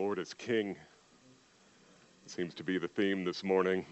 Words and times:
Lord 0.00 0.18
is 0.18 0.32
King. 0.32 0.76
Seems 2.24 2.54
to 2.54 2.64
be 2.64 2.78
the 2.78 2.88
theme 2.88 3.22
this 3.22 3.44
morning. 3.44 3.84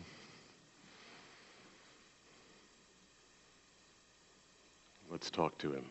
Let's 5.11 5.31
talk 5.31 5.59
to 5.59 5.71
him. 5.71 5.85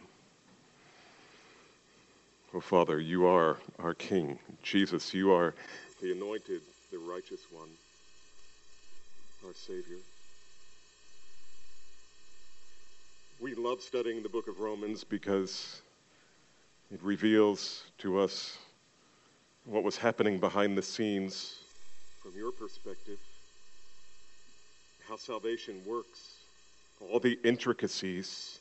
Oh, 2.52 2.60
Father, 2.60 3.00
you 3.00 3.27
are 3.27 3.59
our 3.77 3.93
King. 3.93 4.39
Jesus, 4.64 5.14
you 5.14 5.32
are 5.32 5.54
the 6.02 6.14
anointed, 6.14 6.61
the 6.91 6.97
righteous 6.97 7.41
one, 7.52 7.70
our 9.45 9.54
Savior. 9.54 9.99
We 13.39 13.54
love 13.54 13.81
studying 13.81 14.23
the 14.23 14.29
book 14.29 14.47
of 14.47 14.61
Romans 14.61 15.04
because 15.04 15.84
it 16.91 17.04
reveals 17.04 17.84
to 17.99 18.18
us 18.20 18.57
what 19.67 19.84
was 19.84 19.98
happening 19.98 20.39
behind 20.39 20.77
the 20.77 20.81
scenes 20.81 21.59
from 22.23 22.31
your 22.38 22.53
perspective, 22.53 23.20
how 25.09 25.17
salvation 25.17 25.81
works, 25.85 26.35
all 27.02 27.20
the 27.20 27.38
intricacies 27.44 28.59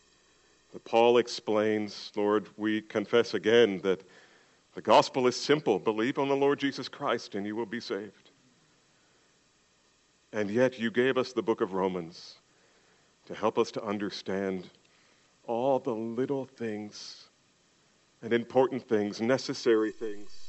that 0.73 0.85
Paul 0.85 1.19
explains. 1.19 2.11
Lord, 2.17 2.49
we 2.57 2.81
confess 2.83 3.35
again 3.35 3.79
that 3.85 4.03
the 4.75 4.83
gospel 4.83 5.29
is 5.29 5.37
simple 5.37 5.79
believe 5.79 6.19
on 6.19 6.29
the 6.29 6.35
Lord 6.35 6.59
Jesus 6.59 6.89
Christ 6.89 7.37
and 7.37 7.47
you 7.47 7.55
will 7.55 7.67
be 7.67 7.81
saved. 7.81 8.31
And 10.33 10.51
yet 10.51 10.77
you 10.77 10.91
gave 10.91 11.17
us 11.17 11.33
the 11.33 11.43
book 11.43 11.61
of 11.61 11.73
Romans 11.73 12.35
to 13.27 13.35
help 13.35 13.59
us 13.59 13.71
to 13.73 13.85
understand 13.85 14.69
all 15.47 15.79
the 15.79 15.95
little 15.95 16.47
things 16.47 17.29
and 18.23 18.33
important 18.33 18.89
things, 18.89 19.21
necessary 19.21 19.93
things 19.93 20.46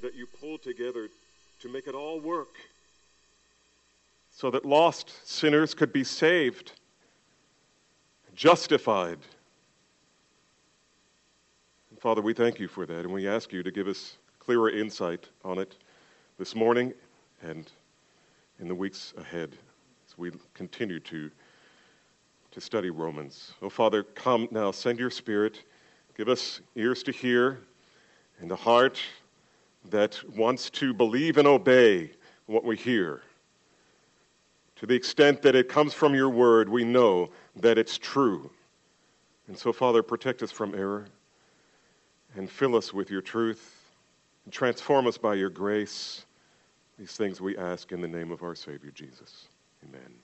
that 0.00 0.14
you 0.14 0.26
pull 0.26 0.58
together 0.58 1.08
to 1.60 1.68
make 1.68 1.86
it 1.86 1.94
all 1.94 2.20
work 2.20 2.56
so 4.30 4.50
that 4.50 4.64
lost 4.64 5.28
sinners 5.28 5.74
could 5.74 5.92
be 5.92 6.04
saved, 6.04 6.72
justified. 8.34 9.18
And 11.90 12.00
Father, 12.00 12.22
we 12.22 12.32
thank 12.32 12.58
you 12.58 12.68
for 12.68 12.86
that, 12.86 13.00
and 13.00 13.12
we 13.12 13.28
ask 13.28 13.52
you 13.52 13.62
to 13.62 13.70
give 13.70 13.88
us 13.88 14.16
clearer 14.38 14.70
insight 14.70 15.28
on 15.44 15.58
it 15.58 15.76
this 16.38 16.54
morning 16.54 16.94
and 17.42 17.70
in 18.60 18.68
the 18.68 18.74
weeks 18.74 19.12
ahead 19.18 19.50
as 20.08 20.16
we 20.16 20.30
continue 20.54 21.00
to, 21.00 21.30
to 22.52 22.60
study 22.60 22.90
Romans. 22.90 23.52
Oh, 23.60 23.68
Father, 23.68 24.02
come 24.02 24.48
now, 24.50 24.70
send 24.70 24.98
your 24.98 25.10
Spirit, 25.10 25.62
give 26.16 26.28
us 26.28 26.60
ears 26.76 27.02
to 27.02 27.12
hear 27.12 27.60
and 28.40 28.50
a 28.50 28.56
heart 28.56 28.98
that 29.88 30.20
wants 30.36 30.70
to 30.70 30.92
believe 30.92 31.38
and 31.38 31.48
obey 31.48 32.10
what 32.46 32.64
we 32.64 32.76
hear. 32.76 33.22
To 34.76 34.86
the 34.86 34.94
extent 34.94 35.42
that 35.42 35.54
it 35.54 35.68
comes 35.68 35.94
from 35.94 36.14
your 36.14 36.30
word, 36.30 36.68
we 36.68 36.84
know 36.84 37.30
that 37.56 37.78
it's 37.78 37.98
true. 37.98 38.50
And 39.46 39.56
so, 39.56 39.72
Father, 39.72 40.02
protect 40.02 40.42
us 40.42 40.50
from 40.50 40.74
error 40.74 41.06
and 42.36 42.48
fill 42.48 42.76
us 42.76 42.92
with 42.92 43.10
your 43.10 43.20
truth 43.20 43.84
and 44.44 44.52
transform 44.52 45.06
us 45.06 45.18
by 45.18 45.34
your 45.34 45.50
grace. 45.50 46.24
These 46.98 47.12
things 47.12 47.40
we 47.40 47.56
ask 47.56 47.92
in 47.92 48.00
the 48.00 48.08
name 48.08 48.30
of 48.30 48.42
our 48.42 48.54
Savior 48.54 48.90
Jesus. 48.90 49.48
Amen. 49.88 50.14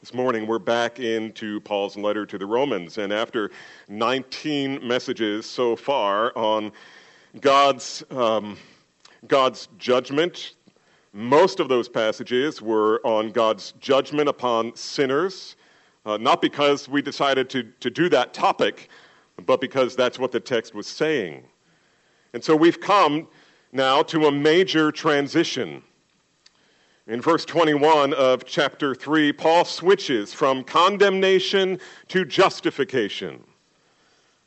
This 0.00 0.12
morning, 0.12 0.48
we're 0.48 0.58
back 0.58 0.98
into 0.98 1.60
Paul's 1.60 1.96
letter 1.96 2.26
to 2.26 2.36
the 2.36 2.46
Romans, 2.46 2.98
and 2.98 3.12
after 3.12 3.52
19 3.88 4.86
messages 4.86 5.46
so 5.48 5.76
far 5.76 6.36
on 6.36 6.72
God's, 7.40 8.04
um, 8.10 8.58
God's 9.26 9.68
judgment. 9.78 10.54
Most 11.12 11.60
of 11.60 11.68
those 11.68 11.88
passages 11.88 12.60
were 12.60 13.00
on 13.04 13.30
God's 13.30 13.72
judgment 13.80 14.28
upon 14.28 14.74
sinners, 14.76 15.56
uh, 16.04 16.16
not 16.18 16.42
because 16.42 16.88
we 16.88 17.00
decided 17.00 17.48
to, 17.50 17.64
to 17.80 17.90
do 17.90 18.08
that 18.10 18.34
topic, 18.34 18.90
but 19.46 19.60
because 19.60 19.96
that's 19.96 20.18
what 20.18 20.32
the 20.32 20.40
text 20.40 20.74
was 20.74 20.86
saying. 20.86 21.42
And 22.34 22.42
so 22.42 22.54
we've 22.54 22.80
come 22.80 23.28
now 23.72 24.02
to 24.04 24.26
a 24.26 24.32
major 24.32 24.92
transition. 24.92 25.82
In 27.06 27.20
verse 27.20 27.44
21 27.44 28.14
of 28.14 28.44
chapter 28.44 28.94
3, 28.94 29.32
Paul 29.32 29.64
switches 29.64 30.32
from 30.32 30.64
condemnation 30.64 31.78
to 32.08 32.24
justification. 32.24 33.42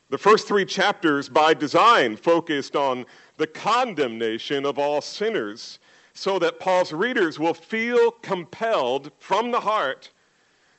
The 0.08 0.18
first 0.18 0.46
three 0.46 0.64
chapters, 0.64 1.28
by 1.28 1.54
design, 1.54 2.16
focused 2.16 2.76
on 2.76 3.06
the 3.38 3.46
condemnation 3.46 4.64
of 4.64 4.78
all 4.78 5.00
sinners, 5.00 5.80
so 6.14 6.38
that 6.38 6.60
Paul's 6.60 6.92
readers 6.92 7.38
will 7.38 7.54
feel 7.54 8.10
compelled 8.10 9.10
from 9.18 9.50
the 9.50 9.60
heart 9.60 10.10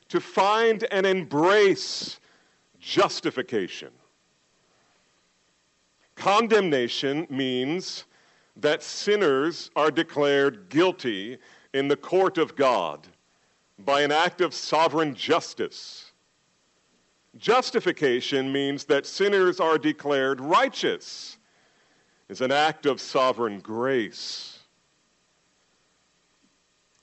to 0.08 0.20
find 0.20 0.84
and 0.90 1.06
embrace 1.06 2.18
justification. 2.80 3.90
Condemnation 6.16 7.26
means 7.30 8.04
that 8.56 8.82
sinners 8.82 9.70
are 9.76 9.90
declared 9.90 10.68
guilty 10.68 11.38
in 11.74 11.86
the 11.86 11.96
court 11.96 12.38
of 12.38 12.56
God 12.56 13.06
by 13.78 14.00
an 14.00 14.10
act 14.10 14.40
of 14.40 14.52
sovereign 14.52 15.14
justice 15.14 16.07
Justification 17.38 18.52
means 18.52 18.84
that 18.84 19.06
sinners 19.06 19.60
are 19.60 19.78
declared 19.78 20.40
righteous. 20.40 21.38
It's 22.28 22.40
an 22.40 22.52
act 22.52 22.84
of 22.84 23.00
sovereign 23.00 23.60
grace. 23.60 24.58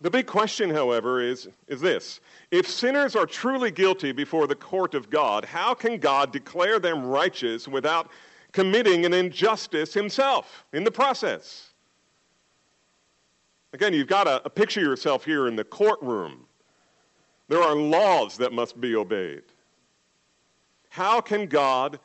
The 0.02 0.12
big 0.12 0.28
question, 0.28 0.70
however, 0.70 1.22
is, 1.22 1.48
is 1.68 1.82
this. 1.82 2.20
If 2.52 2.68
sinners 2.68 3.16
are 3.16 3.26
truly 3.26 3.72
guilty 3.72 4.12
before 4.12 4.46
the 4.46 4.56
court 4.56 4.94
of 4.94 5.10
God, 5.10 5.46
how 5.46 5.74
can 5.74 5.98
God 5.98 6.32
declare 6.32 6.80
them 6.80 7.06
righteous 7.06 7.68
without 7.68 8.12
committing 8.52 9.06
an 9.06 9.14
injustice 9.14 9.94
himself 9.94 10.66
in 10.74 10.84
the 10.84 10.92
process? 10.92 11.72
Again, 13.74 13.94
you've 13.94 14.08
got 14.08 14.26
to 14.26 14.46
uh, 14.46 14.50
picture 14.50 14.82
yourself 14.82 15.26
here 15.26 15.48
in 15.48 15.56
the 15.56 15.64
courtroom. 15.64 16.46
There 17.48 17.62
are 17.62 17.76
laws 17.76 18.38
that 18.38 18.54
must 18.54 18.80
be 18.80 18.96
obeyed. 18.96 19.44
How 20.96 21.20
can 21.20 21.48
God 21.48 22.00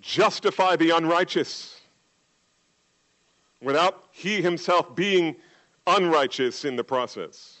justify 0.00 0.74
the 0.74 0.88
unrighteous 0.88 1.82
without 3.60 4.04
he 4.10 4.40
himself 4.40 4.94
being 4.96 5.36
unrighteous 5.86 6.64
in 6.64 6.76
the 6.76 6.82
process? 6.82 7.58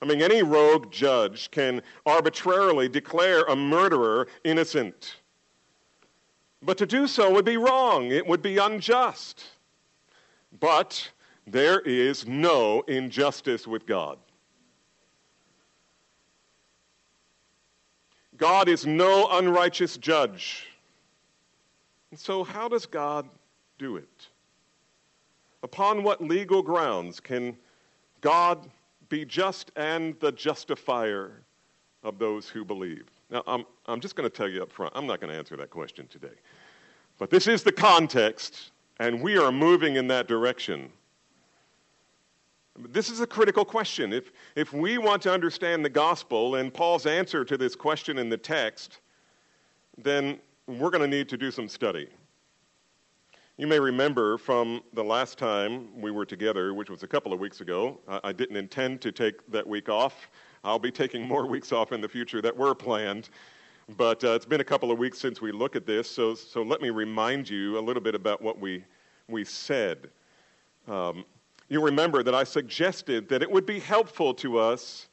I 0.00 0.06
mean, 0.06 0.22
any 0.22 0.42
rogue 0.42 0.90
judge 0.90 1.50
can 1.50 1.82
arbitrarily 2.06 2.88
declare 2.88 3.42
a 3.42 3.54
murderer 3.54 4.28
innocent. 4.42 5.16
But 6.62 6.78
to 6.78 6.86
do 6.86 7.06
so 7.06 7.30
would 7.30 7.44
be 7.44 7.58
wrong, 7.58 8.10
it 8.10 8.26
would 8.26 8.40
be 8.40 8.56
unjust. 8.56 9.44
But 10.60 11.10
there 11.46 11.80
is 11.80 12.26
no 12.26 12.80
injustice 12.88 13.66
with 13.66 13.84
God. 13.84 14.18
God 18.38 18.68
is 18.68 18.86
no 18.86 19.28
unrighteous 19.30 19.96
judge. 19.96 20.68
And 22.10 22.18
so, 22.18 22.44
how 22.44 22.68
does 22.68 22.86
God 22.86 23.28
do 23.78 23.96
it? 23.96 24.28
Upon 25.62 26.04
what 26.04 26.22
legal 26.22 26.62
grounds 26.62 27.20
can 27.20 27.56
God 28.20 28.70
be 29.08 29.24
just 29.24 29.72
and 29.76 30.18
the 30.20 30.32
justifier 30.32 31.42
of 32.04 32.18
those 32.18 32.48
who 32.48 32.64
believe? 32.64 33.06
Now, 33.30 33.42
I'm, 33.46 33.64
I'm 33.86 34.00
just 34.00 34.14
going 34.14 34.28
to 34.28 34.34
tell 34.34 34.48
you 34.48 34.62
up 34.62 34.72
front, 34.72 34.92
I'm 34.96 35.06
not 35.06 35.20
going 35.20 35.32
to 35.32 35.36
answer 35.36 35.56
that 35.56 35.70
question 35.70 36.06
today. 36.06 36.34
But 37.18 37.30
this 37.30 37.48
is 37.48 37.64
the 37.64 37.72
context, 37.72 38.70
and 39.00 39.20
we 39.20 39.36
are 39.36 39.50
moving 39.50 39.96
in 39.96 40.06
that 40.08 40.28
direction. 40.28 40.90
This 42.80 43.10
is 43.10 43.20
a 43.20 43.26
critical 43.26 43.64
question. 43.64 44.12
If, 44.12 44.30
if 44.54 44.72
we 44.72 44.98
want 44.98 45.20
to 45.22 45.32
understand 45.32 45.84
the 45.84 45.90
gospel 45.90 46.56
and 46.56 46.72
Paul's 46.72 47.06
answer 47.06 47.44
to 47.44 47.56
this 47.56 47.74
question 47.74 48.18
in 48.18 48.28
the 48.28 48.36
text, 48.36 49.00
then 49.96 50.38
we're 50.68 50.90
going 50.90 51.02
to 51.02 51.08
need 51.08 51.28
to 51.30 51.36
do 51.36 51.50
some 51.50 51.68
study. 51.68 52.08
You 53.56 53.66
may 53.66 53.80
remember 53.80 54.38
from 54.38 54.82
the 54.92 55.02
last 55.02 55.38
time 55.38 55.88
we 56.00 56.12
were 56.12 56.24
together, 56.24 56.72
which 56.72 56.88
was 56.88 57.02
a 57.02 57.08
couple 57.08 57.32
of 57.32 57.40
weeks 57.40 57.60
ago, 57.60 57.98
I, 58.22 58.30
didn't 58.30 58.56
intend 58.56 59.00
to 59.00 59.10
take 59.10 59.44
that 59.50 59.66
week 59.66 59.88
off. 59.88 60.30
I'll 60.62 60.78
be 60.78 60.92
taking 60.92 61.26
more 61.26 61.46
weeks 61.48 61.72
off 61.72 61.90
in 61.90 62.00
the 62.00 62.08
future 62.08 62.40
that 62.42 62.56
were 62.56 62.76
planned. 62.76 63.30
But 63.96 64.22
uh, 64.22 64.32
it's 64.32 64.46
been 64.46 64.60
a 64.60 64.64
couple 64.64 64.92
of 64.92 64.98
weeks 64.98 65.18
since 65.18 65.40
we 65.40 65.50
looked 65.50 65.74
at 65.74 65.86
this, 65.86 66.08
so, 66.08 66.34
so 66.34 66.62
let 66.62 66.80
me 66.80 66.90
remind 66.90 67.50
you 67.50 67.78
a 67.78 67.80
little 67.80 68.02
bit 68.02 68.14
about 68.14 68.40
what 68.40 68.60
we, 68.60 68.84
we 69.26 69.44
said. 69.44 70.10
Um, 70.86 71.24
you 71.68 71.82
remember 71.82 72.22
that 72.22 72.34
I 72.34 72.44
suggested 72.44 73.28
that 73.28 73.42
it 73.42 73.50
would 73.50 73.66
be 73.66 73.78
helpful 73.78 74.34
to 74.34 74.58
us 74.58 75.08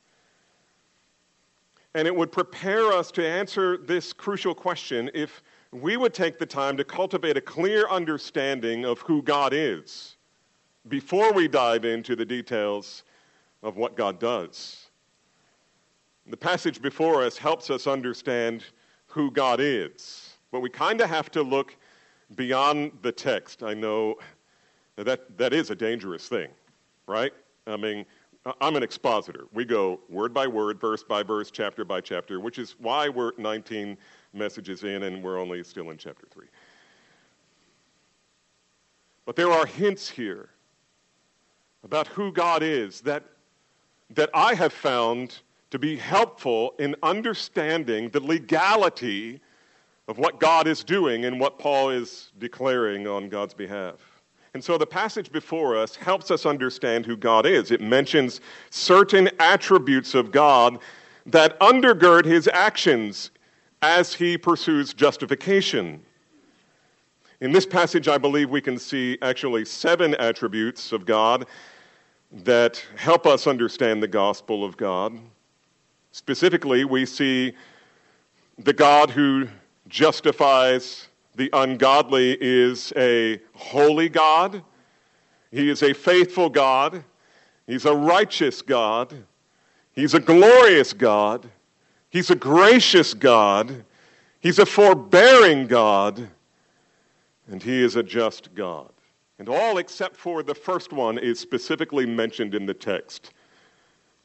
and 1.94 2.08
it 2.08 2.16
would 2.16 2.32
prepare 2.32 2.92
us 2.92 3.10
to 3.12 3.26
answer 3.26 3.78
this 3.78 4.12
crucial 4.12 4.54
question 4.54 5.10
if 5.14 5.42
we 5.72 5.98
would 5.98 6.14
take 6.14 6.38
the 6.38 6.46
time 6.46 6.78
to 6.78 6.84
cultivate 6.84 7.38
a 7.38 7.42
clear 7.42 7.88
understanding 7.90 8.86
of 8.86 9.00
who 9.00 9.22
God 9.22 9.54
is 9.54 10.18
before 10.88 11.34
we 11.34 11.48
dive 11.48 11.86
into 11.86 12.16
the 12.16 12.26
details 12.26 13.04
of 13.64 13.78
what 13.78 13.96
God 13.96 14.20
does. 14.20 14.88
The 16.28 16.38
passage 16.38 16.82
before 16.82 17.24
us 17.24 17.38
helps 17.38 17.70
us 17.70 17.88
understand 17.88 18.64
who 19.08 19.32
God 19.32 19.60
is, 19.62 20.38
but 20.52 20.60
we 20.60 20.70
kind 20.70 21.02
of 21.02 21.10
have 21.10 21.32
to 21.32 21.42
look 21.42 21.76
beyond 22.36 22.92
the 23.02 23.12
text. 23.12 23.64
I 23.64 23.74
know 23.74 24.16
that 25.04 25.38
that 25.38 25.54
is 25.54 25.70
a 25.70 25.76
dangerous 25.76 26.28
thing, 26.28 26.50
right? 27.08 27.34
I 27.68 27.78
mean, 27.78 28.06
I'm 28.62 28.76
an 28.76 28.84
expositor. 28.84 29.46
We 29.54 29.66
go 29.66 30.00
word 30.08 30.34
by 30.34 30.46
word, 30.48 30.80
verse 30.80 31.04
by 31.04 31.24
verse, 31.24 31.50
chapter 31.50 31.84
by 31.84 32.02
chapter, 32.02 32.40
which 32.40 32.60
is 32.60 32.76
why 32.80 33.10
we're 33.10 33.32
19 33.38 33.98
messages 34.34 34.84
in 34.84 35.04
and 35.04 35.24
we're 35.24 35.40
only 35.40 35.64
still 35.64 35.90
in 35.90 35.98
chapter 35.98 36.28
3. 36.32 36.46
But 39.26 39.36
there 39.36 39.52
are 39.52 39.66
hints 39.66 40.08
here 40.08 40.50
about 41.84 42.08
who 42.08 42.32
God 42.32 42.62
is 42.62 43.02
that, 43.02 43.24
that 44.12 44.30
I 44.34 44.54
have 44.54 44.74
found 44.74 45.40
to 45.72 45.80
be 45.80 45.96
helpful 45.96 46.76
in 46.78 46.96
understanding 47.02 48.10
the 48.10 48.20
legality 48.20 49.42
of 50.08 50.20
what 50.20 50.40
God 50.40 50.68
is 50.68 50.84
doing 50.84 51.26
and 51.26 51.40
what 51.40 51.58
Paul 51.58 51.90
is 51.90 52.32
declaring 52.38 53.08
on 53.08 53.28
God's 53.28 53.56
behalf. 53.56 54.15
And 54.56 54.64
so 54.64 54.78
the 54.78 54.88
passage 54.88 55.34
before 55.34 55.76
us 55.76 55.98
helps 55.98 56.32
us 56.32 56.46
understand 56.46 57.06
who 57.06 57.18
God 57.18 57.46
is. 57.46 57.72
It 57.72 57.82
mentions 57.82 58.40
certain 58.70 59.30
attributes 59.38 60.16
of 60.16 60.32
God 60.32 60.80
that 61.26 61.60
undergird 61.60 62.24
his 62.24 62.48
actions 62.48 63.32
as 63.82 64.14
he 64.14 64.38
pursues 64.38 64.94
justification. 64.94 66.02
In 67.42 67.52
this 67.52 67.66
passage, 67.66 68.08
I 68.08 68.18
believe 68.18 68.50
we 68.50 68.62
can 68.62 68.80
see 68.80 69.18
actually 69.22 69.66
seven 69.66 70.16
attributes 70.16 70.94
of 70.94 71.06
God 71.06 71.48
that 72.32 72.82
help 72.96 73.28
us 73.28 73.48
understand 73.48 74.02
the 74.02 74.08
gospel 74.08 74.64
of 74.64 74.78
God. 74.78 75.20
Specifically, 76.14 76.86
we 76.86 77.06
see 77.06 77.52
the 78.60 78.72
God 78.72 79.10
who 79.10 79.50
justifies 79.90 81.10
the 81.36 81.50
ungodly 81.54 82.38
is 82.40 82.94
a 82.96 83.40
holy 83.54 84.10
God. 84.10 84.64
He 85.52 85.70
is 85.70 85.84
a 85.84 85.94
faithful 85.94 86.50
God. 86.50 87.04
He's 87.68 87.86
a 87.86 87.96
righteous 87.96 88.62
God. 88.62 89.16
He's 89.94 90.14
a 90.14 90.20
glorious 90.20 90.94
God. 90.94 91.50
He's 92.10 92.30
a 92.30 92.36
gracious 92.36 93.14
God. 93.14 93.86
He's 94.40 94.60
a 94.60 94.66
forbearing 94.66 95.68
God. 95.68 96.30
And 97.48 97.62
he 97.62 97.82
is 97.82 97.96
a 97.96 98.04
just 98.04 98.54
God. 98.56 98.92
And 99.38 99.50
all 99.50 99.78
except 99.78 100.16
for 100.16 100.44
the 100.44 100.56
first 100.56 100.94
one 100.94 101.18
is 101.18 101.40
specifically 101.40 102.06
mentioned 102.06 102.56
in 102.56 102.66
the 102.66 102.74
text 102.74 103.34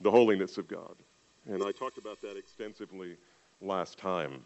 the 0.00 0.10
holiness 0.10 0.56
of 0.56 0.68
God. 0.68 0.94
And 1.46 1.62
I 1.62 1.72
talked 1.72 1.98
about 1.98 2.20
that 2.20 2.36
extensively 2.36 3.16
last 3.60 3.98
time. 3.98 4.44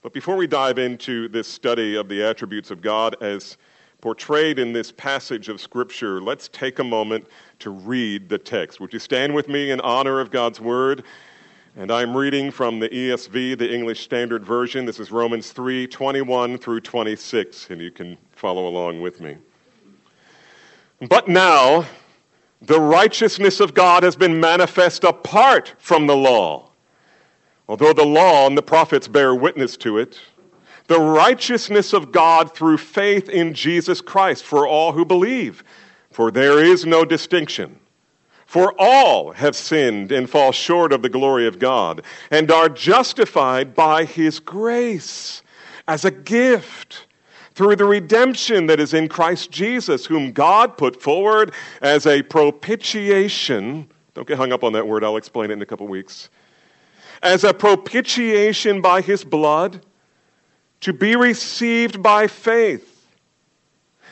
But 0.00 0.12
before 0.12 0.36
we 0.36 0.46
dive 0.46 0.78
into 0.78 1.26
this 1.28 1.48
study 1.48 1.96
of 1.96 2.08
the 2.08 2.22
attributes 2.22 2.70
of 2.70 2.80
God 2.80 3.16
as 3.20 3.56
portrayed 4.00 4.60
in 4.60 4.72
this 4.72 4.92
passage 4.92 5.48
of 5.48 5.60
Scripture, 5.60 6.20
let's 6.20 6.46
take 6.48 6.78
a 6.78 6.84
moment 6.84 7.26
to 7.58 7.70
read 7.70 8.28
the 8.28 8.38
text. 8.38 8.78
Would 8.78 8.92
you 8.92 9.00
stand 9.00 9.34
with 9.34 9.48
me 9.48 9.72
in 9.72 9.80
honor 9.80 10.20
of 10.20 10.30
God's 10.30 10.60
Word? 10.60 11.02
And 11.76 11.90
I'm 11.90 12.16
reading 12.16 12.52
from 12.52 12.78
the 12.78 12.88
ESV, 12.88 13.58
the 13.58 13.74
English 13.74 14.00
Standard 14.00 14.44
Version. 14.44 14.84
This 14.84 15.00
is 15.00 15.10
Romans 15.10 15.50
3 15.50 15.88
21 15.88 16.58
through 16.58 16.80
26, 16.80 17.70
and 17.70 17.80
you 17.80 17.90
can 17.90 18.16
follow 18.30 18.68
along 18.68 19.00
with 19.00 19.20
me. 19.20 19.36
But 21.08 21.26
now, 21.26 21.84
the 22.62 22.80
righteousness 22.80 23.58
of 23.58 23.74
God 23.74 24.04
has 24.04 24.14
been 24.14 24.38
manifest 24.38 25.02
apart 25.02 25.74
from 25.78 26.06
the 26.06 26.16
law 26.16 26.67
Although 27.68 27.92
the 27.92 28.04
law 28.04 28.46
and 28.46 28.56
the 28.56 28.62
prophets 28.62 29.08
bear 29.08 29.34
witness 29.34 29.76
to 29.78 29.98
it, 29.98 30.18
the 30.86 30.98
righteousness 30.98 31.92
of 31.92 32.12
God 32.12 32.54
through 32.54 32.78
faith 32.78 33.28
in 33.28 33.52
Jesus 33.52 34.00
Christ 34.00 34.42
for 34.42 34.66
all 34.66 34.92
who 34.92 35.04
believe. 35.04 35.62
For 36.10 36.30
there 36.30 36.64
is 36.64 36.86
no 36.86 37.04
distinction. 37.04 37.78
For 38.46 38.74
all 38.78 39.32
have 39.32 39.54
sinned 39.54 40.10
and 40.10 40.28
fall 40.28 40.52
short 40.52 40.94
of 40.94 41.02
the 41.02 41.10
glory 41.10 41.46
of 41.46 41.58
God, 41.58 42.00
and 42.30 42.50
are 42.50 42.70
justified 42.70 43.74
by 43.74 44.06
his 44.06 44.40
grace 44.40 45.42
as 45.86 46.06
a 46.06 46.10
gift 46.10 47.06
through 47.52 47.76
the 47.76 47.84
redemption 47.84 48.64
that 48.66 48.80
is 48.80 48.94
in 48.94 49.08
Christ 49.08 49.50
Jesus, 49.50 50.06
whom 50.06 50.32
God 50.32 50.78
put 50.78 51.02
forward 51.02 51.52
as 51.82 52.06
a 52.06 52.22
propitiation. 52.22 53.90
Don't 54.14 54.26
get 54.26 54.38
hung 54.38 54.52
up 54.52 54.64
on 54.64 54.72
that 54.72 54.88
word, 54.88 55.04
I'll 55.04 55.18
explain 55.18 55.50
it 55.50 55.54
in 55.54 55.62
a 55.62 55.66
couple 55.66 55.86
weeks 55.86 56.30
as 57.22 57.44
a 57.44 57.54
propitiation 57.54 58.80
by 58.80 59.00
his 59.00 59.24
blood 59.24 59.84
to 60.80 60.92
be 60.92 61.16
received 61.16 62.02
by 62.02 62.26
faith. 62.26 63.06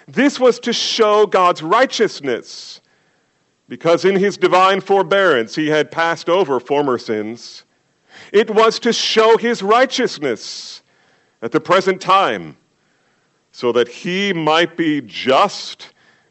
This 0.09 0.39
was 0.39 0.59
to 0.61 0.73
show 0.73 1.27
God's 1.27 1.63
righteousness 1.63 2.81
because 3.69 4.05
in 4.05 4.17
his 4.17 4.37
divine 4.37 4.81
forbearance 4.81 5.55
he 5.55 5.69
had 5.69 5.91
passed 5.91 6.29
over 6.29 6.61
former 6.61 6.99
sins. 6.99 7.65
It 8.33 8.51
was 8.51 8.79
to 8.81 8.93
show 8.93 9.37
his 9.37 9.63
righteousness 9.63 10.83
at 11.43 11.53
the 11.53 11.61
present 11.61 12.01
time 12.01 12.57
so 13.53 13.73
that 13.73 13.89
he 13.89 14.33
might 14.33 14.77
be 14.77 15.01
just 15.01 15.91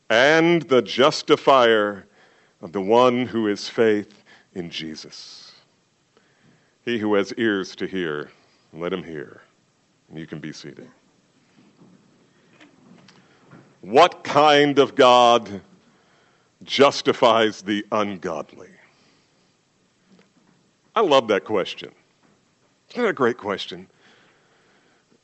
and 0.09 0.61
the 0.63 0.81
justifier 0.81 2.07
of 2.61 2.71
the 2.71 2.81
one 2.81 3.25
who 3.25 3.47
is 3.47 3.67
faith 3.67 4.23
in 4.53 4.69
Jesus. 4.69 5.34
He 6.85 6.99
who 6.99 7.15
has 7.15 7.33
ears 7.33 7.75
to 7.77 7.87
hear, 7.87 8.29
let 8.71 8.93
him 8.93 9.03
hear. 9.03 9.41
You 10.13 10.27
can 10.27 10.39
be 10.39 10.53
seated. 10.53 10.87
What 13.81 14.23
kind 14.23 14.77
of 14.77 14.93
God 14.93 15.61
justifies 16.63 17.63
the 17.63 17.83
ungodly? 17.91 18.69
I 20.95 21.01
love 21.01 21.27
that 21.27 21.43
question. 21.43 21.91
Isn't 22.91 23.01
that 23.01 23.09
a 23.09 23.13
great 23.13 23.37
question? 23.37 23.87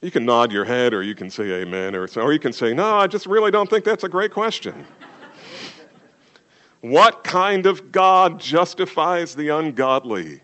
You 0.01 0.09
can 0.09 0.25
nod 0.25 0.51
your 0.51 0.65
head 0.65 0.95
or 0.95 1.03
you 1.03 1.13
can 1.13 1.29
say 1.29 1.61
amen 1.61 1.95
or, 1.95 2.07
or 2.17 2.33
you 2.33 2.39
can 2.39 2.53
say, 2.53 2.73
no, 2.73 2.97
I 2.97 3.05
just 3.05 3.27
really 3.27 3.51
don't 3.51 3.69
think 3.69 3.85
that's 3.85 4.03
a 4.03 4.09
great 4.09 4.31
question. 4.31 4.85
what 6.81 7.23
kind 7.23 7.67
of 7.67 7.91
God 7.91 8.39
justifies 8.39 9.35
the 9.35 9.49
ungodly? 9.49 10.41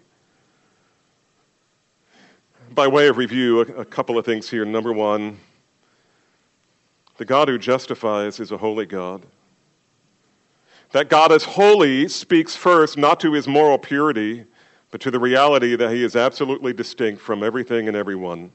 By 2.73 2.87
way 2.87 3.07
of 3.07 3.17
review, 3.17 3.61
a, 3.61 3.81
a 3.81 3.85
couple 3.85 4.17
of 4.17 4.25
things 4.25 4.49
here. 4.49 4.65
Number 4.65 4.93
one, 4.93 5.37
the 7.17 7.25
God 7.25 7.47
who 7.47 7.57
justifies 7.57 8.39
is 8.39 8.51
a 8.51 8.57
holy 8.57 8.85
God. 8.85 9.23
That 10.91 11.09
God 11.09 11.31
is 11.31 11.43
holy 11.43 12.07
speaks 12.07 12.55
first 12.55 12.97
not 12.97 13.19
to 13.21 13.33
his 13.33 13.47
moral 13.47 13.77
purity, 13.77 14.45
but 14.91 15.01
to 15.01 15.11
the 15.11 15.19
reality 15.19 15.75
that 15.75 15.91
he 15.91 16.03
is 16.03 16.15
absolutely 16.15 16.73
distinct 16.73 17.21
from 17.21 17.43
everything 17.43 17.87
and 17.87 17.97
everyone, 17.97 18.51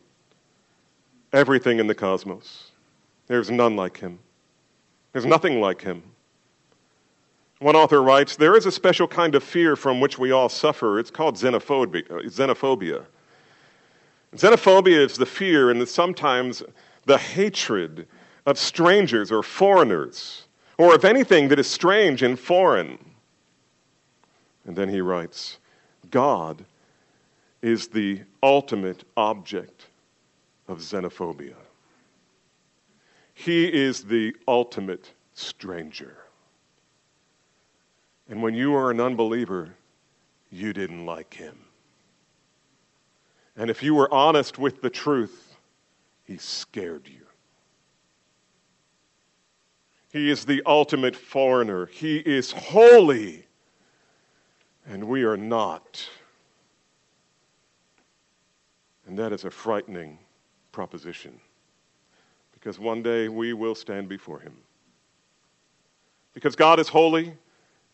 everything 1.33 1.79
in 1.79 1.87
the 1.87 1.95
cosmos. 1.95 2.71
There's 3.27 3.51
none 3.51 3.77
like 3.77 3.99
him, 3.99 4.19
there's 5.13 5.27
nothing 5.27 5.61
like 5.61 5.83
him. 5.83 6.03
One 7.59 7.77
author 7.77 8.03
writes 8.03 8.35
There 8.35 8.57
is 8.57 8.67
a 8.67 8.73
special 8.73 9.07
kind 9.07 9.35
of 9.35 9.45
fear 9.45 9.77
from 9.77 10.01
which 10.01 10.19
we 10.19 10.33
all 10.33 10.49
suffer. 10.49 10.99
It's 10.99 11.13
called 11.13 11.37
xenophobia. 11.37 12.27
xenophobia. 12.27 13.05
Xenophobia 14.37 14.99
is 14.99 15.17
the 15.17 15.27
fear 15.27 15.71
and 15.71 15.87
sometimes 15.87 16.63
the 17.05 17.19
hatred 17.19 18.07
of 18.47 18.59
strangers 18.59 19.31
or 19.31 19.43
foreigners, 19.43 20.47
or 20.79 20.95
of 20.95 21.05
anything 21.05 21.49
that 21.49 21.59
is 21.59 21.69
strange 21.69 22.23
and 22.23 22.39
foreign. 22.39 22.99
And 24.65 24.75
then 24.75 24.89
he 24.89 25.01
writes 25.01 25.59
God 26.11 26.65
is 27.61 27.89
the 27.89 28.23
ultimate 28.43 29.05
object 29.17 29.87
of 30.67 30.79
xenophobia. 30.79 31.55
He 33.35 33.73
is 33.73 34.05
the 34.05 34.35
ultimate 34.49 35.13
stranger. 35.35 36.17
And 38.29 38.43
when 38.43 38.55
you 38.55 38.75
are 38.75 38.91
an 38.91 39.01
unbeliever, 39.01 39.75
you 40.51 40.73
didn't 40.73 41.07
like 41.07 41.35
him. 41.35 41.62
And 43.57 43.71
if 43.71 43.83
you 43.83 43.95
were 43.95 44.13
honest 44.13 44.59
with 44.59 44.81
the 44.81 44.91
truth, 44.91 45.57
he 46.25 46.37
scared 46.39 47.07
you. 47.07 47.27
He 50.13 50.31
is 50.31 50.45
the 50.45 50.63
ultimate 50.67 51.17
foreigner. 51.17 51.87
He 51.87 52.19
is 52.19 52.53
holy, 52.53 53.47
and 54.87 55.05
we 55.05 55.23
are 55.25 55.37
not. 55.37 56.09
And 59.07 59.19
that 59.19 59.33
is 59.33 59.45
a 59.45 59.51
frightening 59.51 60.19
proposition. 60.71 61.39
because 62.53 62.79
one 62.79 63.03
day 63.03 63.29
we 63.29 63.53
will 63.53 63.75
stand 63.75 64.09
before 64.09 64.39
him. 64.39 64.57
Because 66.33 66.55
God 66.55 66.79
is 66.79 66.89
holy, 66.89 67.35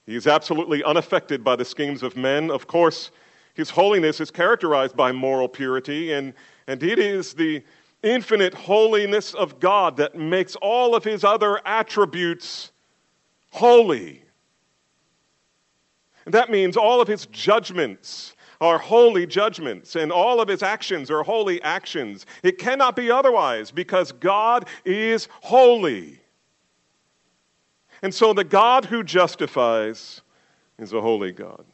he 0.04 0.14
is 0.14 0.26
absolutely 0.26 0.84
unaffected 0.84 1.42
by 1.42 1.56
the 1.56 1.64
schemes 1.64 2.02
of 2.02 2.16
men. 2.16 2.50
Of 2.50 2.66
course, 2.66 3.10
his 3.58 3.70
holiness 3.70 4.20
is 4.20 4.30
characterized 4.30 4.96
by 4.96 5.10
moral 5.10 5.48
purity, 5.48 6.12
and, 6.12 6.32
and 6.68 6.80
it 6.80 7.00
is 7.00 7.34
the 7.34 7.60
infinite 8.04 8.54
holiness 8.54 9.34
of 9.34 9.58
God 9.58 9.96
that 9.96 10.14
makes 10.14 10.54
all 10.62 10.94
of 10.94 11.02
his 11.02 11.24
other 11.24 11.60
attributes 11.66 12.70
holy. 13.50 14.22
And 16.24 16.32
that 16.32 16.50
means 16.50 16.76
all 16.76 17.00
of 17.00 17.08
his 17.08 17.26
judgments 17.26 18.36
are 18.60 18.78
holy 18.78 19.26
judgments, 19.26 19.96
and 19.96 20.12
all 20.12 20.40
of 20.40 20.46
his 20.46 20.62
actions 20.62 21.10
are 21.10 21.24
holy 21.24 21.60
actions. 21.62 22.26
It 22.44 22.58
cannot 22.58 22.94
be 22.94 23.10
otherwise 23.10 23.72
because 23.72 24.12
God 24.12 24.68
is 24.84 25.26
holy. 25.40 26.20
And 28.02 28.14
so 28.14 28.32
the 28.32 28.44
God 28.44 28.84
who 28.84 29.02
justifies 29.02 30.20
is 30.78 30.92
a 30.92 31.00
holy 31.00 31.32
God. 31.32 31.64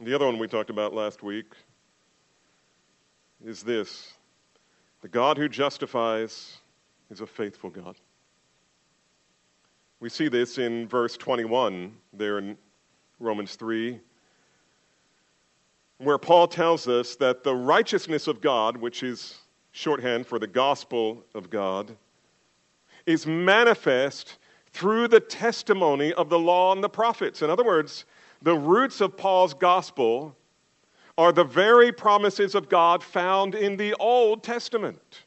The 0.00 0.14
other 0.14 0.26
one 0.26 0.38
we 0.38 0.48
talked 0.48 0.70
about 0.70 0.94
last 0.94 1.22
week 1.22 1.52
is 3.44 3.62
this 3.62 4.14
the 5.02 5.08
God 5.08 5.36
who 5.36 5.48
justifies 5.48 6.56
is 7.10 7.20
a 7.20 7.26
faithful 7.26 7.68
God. 7.68 7.96
We 10.00 10.08
see 10.08 10.28
this 10.28 10.58
in 10.58 10.88
verse 10.88 11.16
21 11.16 11.94
there 12.14 12.38
in 12.38 12.56
Romans 13.20 13.54
3 13.54 14.00
where 15.98 16.18
Paul 16.18 16.48
tells 16.48 16.88
us 16.88 17.14
that 17.16 17.44
the 17.44 17.54
righteousness 17.54 18.26
of 18.26 18.40
God, 18.40 18.76
which 18.76 19.04
is 19.04 19.38
shorthand 19.70 20.26
for 20.26 20.40
the 20.40 20.48
gospel 20.48 21.24
of 21.34 21.48
God, 21.48 21.96
is 23.06 23.24
manifest 23.24 24.38
through 24.72 25.06
the 25.06 25.20
testimony 25.20 26.12
of 26.14 26.28
the 26.28 26.38
law 26.38 26.72
and 26.72 26.82
the 26.82 26.88
prophets. 26.88 27.42
In 27.42 27.50
other 27.50 27.62
words, 27.62 28.04
the 28.42 28.56
roots 28.56 29.00
of 29.00 29.16
Paul's 29.16 29.54
gospel 29.54 30.36
are 31.16 31.32
the 31.32 31.44
very 31.44 31.92
promises 31.92 32.54
of 32.54 32.68
God 32.68 33.02
found 33.02 33.54
in 33.54 33.76
the 33.76 33.94
Old 33.94 34.42
Testament, 34.42 35.22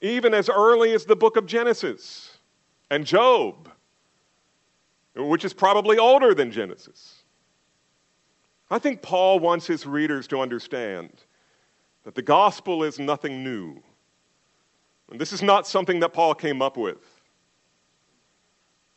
even 0.00 0.34
as 0.34 0.48
early 0.48 0.92
as 0.92 1.04
the 1.04 1.16
book 1.16 1.36
of 1.36 1.46
Genesis 1.46 2.38
and 2.90 3.06
Job, 3.06 3.70
which 5.14 5.44
is 5.44 5.54
probably 5.54 5.98
older 5.98 6.34
than 6.34 6.50
Genesis. 6.50 7.22
I 8.70 8.78
think 8.78 9.00
Paul 9.00 9.38
wants 9.38 9.66
his 9.66 9.86
readers 9.86 10.26
to 10.28 10.40
understand 10.40 11.10
that 12.04 12.14
the 12.14 12.22
gospel 12.22 12.82
is 12.82 12.98
nothing 12.98 13.42
new. 13.42 13.80
And 15.10 15.20
this 15.20 15.32
is 15.32 15.42
not 15.42 15.66
something 15.66 16.00
that 16.00 16.12
Paul 16.12 16.34
came 16.34 16.60
up 16.60 16.76
with. 16.76 17.15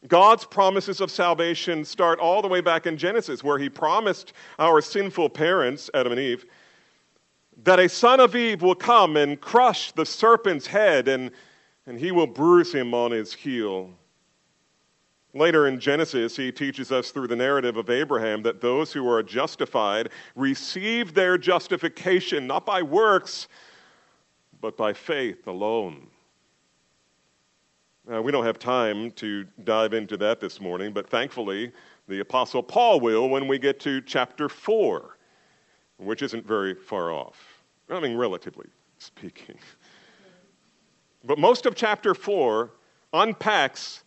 God's 0.07 0.45
promises 0.45 1.01
of 1.01 1.11
salvation 1.11 1.83
start 1.83 2.19
all 2.19 2.41
the 2.41 2.47
way 2.47 2.61
back 2.61 2.87
in 2.87 2.97
Genesis, 2.97 3.43
where 3.43 3.57
he 3.57 3.69
promised 3.69 4.33
our 4.57 4.81
sinful 4.81 5.29
parents, 5.29 5.89
Adam 5.93 6.13
and 6.13 6.21
Eve, 6.21 6.45
that 7.63 7.79
a 7.79 7.89
son 7.89 8.21
of 8.21 8.35
Eve 8.35 8.61
will 8.61 8.75
come 8.75 9.17
and 9.17 9.39
crush 9.41 9.91
the 9.91 10.05
serpent's 10.05 10.65
head, 10.65 11.09
and, 11.09 11.31
and 11.85 11.99
he 11.99 12.11
will 12.11 12.27
bruise 12.27 12.73
him 12.73 12.93
on 12.93 13.11
his 13.11 13.33
heel. 13.33 13.89
Later 15.33 15.67
in 15.67 15.79
Genesis, 15.79 16.35
he 16.35 16.51
teaches 16.51 16.91
us 16.91 17.11
through 17.11 17.27
the 17.27 17.35
narrative 17.35 17.77
of 17.77 17.89
Abraham 17.89 18.41
that 18.43 18.61
those 18.61 18.91
who 18.93 19.07
are 19.09 19.21
justified 19.21 20.09
receive 20.35 21.13
their 21.13 21.37
justification 21.37 22.47
not 22.47 22.65
by 22.65 22.81
works, 22.81 23.47
but 24.61 24.75
by 24.75 24.93
faith 24.93 25.45
alone. 25.45 26.07
Now, 28.09 28.23
we 28.23 28.31
don't 28.31 28.43
have 28.43 28.57
time 28.57 29.11
to 29.11 29.45
dive 29.65 29.93
into 29.93 30.17
that 30.17 30.39
this 30.39 30.59
morning, 30.59 30.93
but 30.93 31.07
thankfully, 31.07 31.71
the 32.07 32.21
Apostle 32.21 32.63
Paul 32.63 32.99
will 32.99 33.29
when 33.29 33.47
we 33.47 33.59
get 33.59 33.79
to 33.81 34.01
chapter 34.01 34.49
4, 34.49 35.15
which 35.97 36.23
isn't 36.23 36.43
very 36.43 36.73
far 36.73 37.11
off. 37.11 37.37
I 37.87 37.99
mean, 37.99 38.17
relatively 38.17 38.67
speaking. 38.97 39.57
But 41.25 41.37
most 41.37 41.65
of 41.65 41.75
chapter 41.75 42.15
4 42.15 42.71
unpacks 43.11 44.05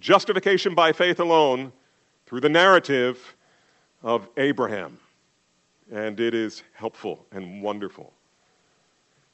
justification 0.00 0.74
by 0.74 0.90
faith 0.90 1.20
alone 1.20 1.70
through 2.26 2.40
the 2.40 2.48
narrative 2.48 3.36
of 4.02 4.28
Abraham. 4.36 4.98
And 5.92 6.18
it 6.18 6.34
is 6.34 6.64
helpful 6.72 7.24
and 7.30 7.62
wonderful. 7.62 8.12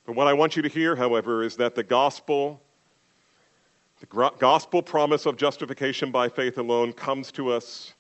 But 0.04 0.14
what 0.14 0.26
I 0.26 0.34
want 0.34 0.56
you 0.56 0.62
to 0.62 0.68
hear, 0.68 0.94
however, 0.94 1.42
is 1.42 1.56
that 1.56 1.75
the 1.75 1.82
gospel, 1.82 2.60
the 4.00 4.30
gospel 4.38 4.82
promise 4.82 5.26
of 5.26 5.36
justification 5.36 6.10
by 6.10 6.28
faith 6.28 6.58
alone, 6.58 6.92
comes 6.92 7.32
to 7.32 7.50
us 7.50 7.94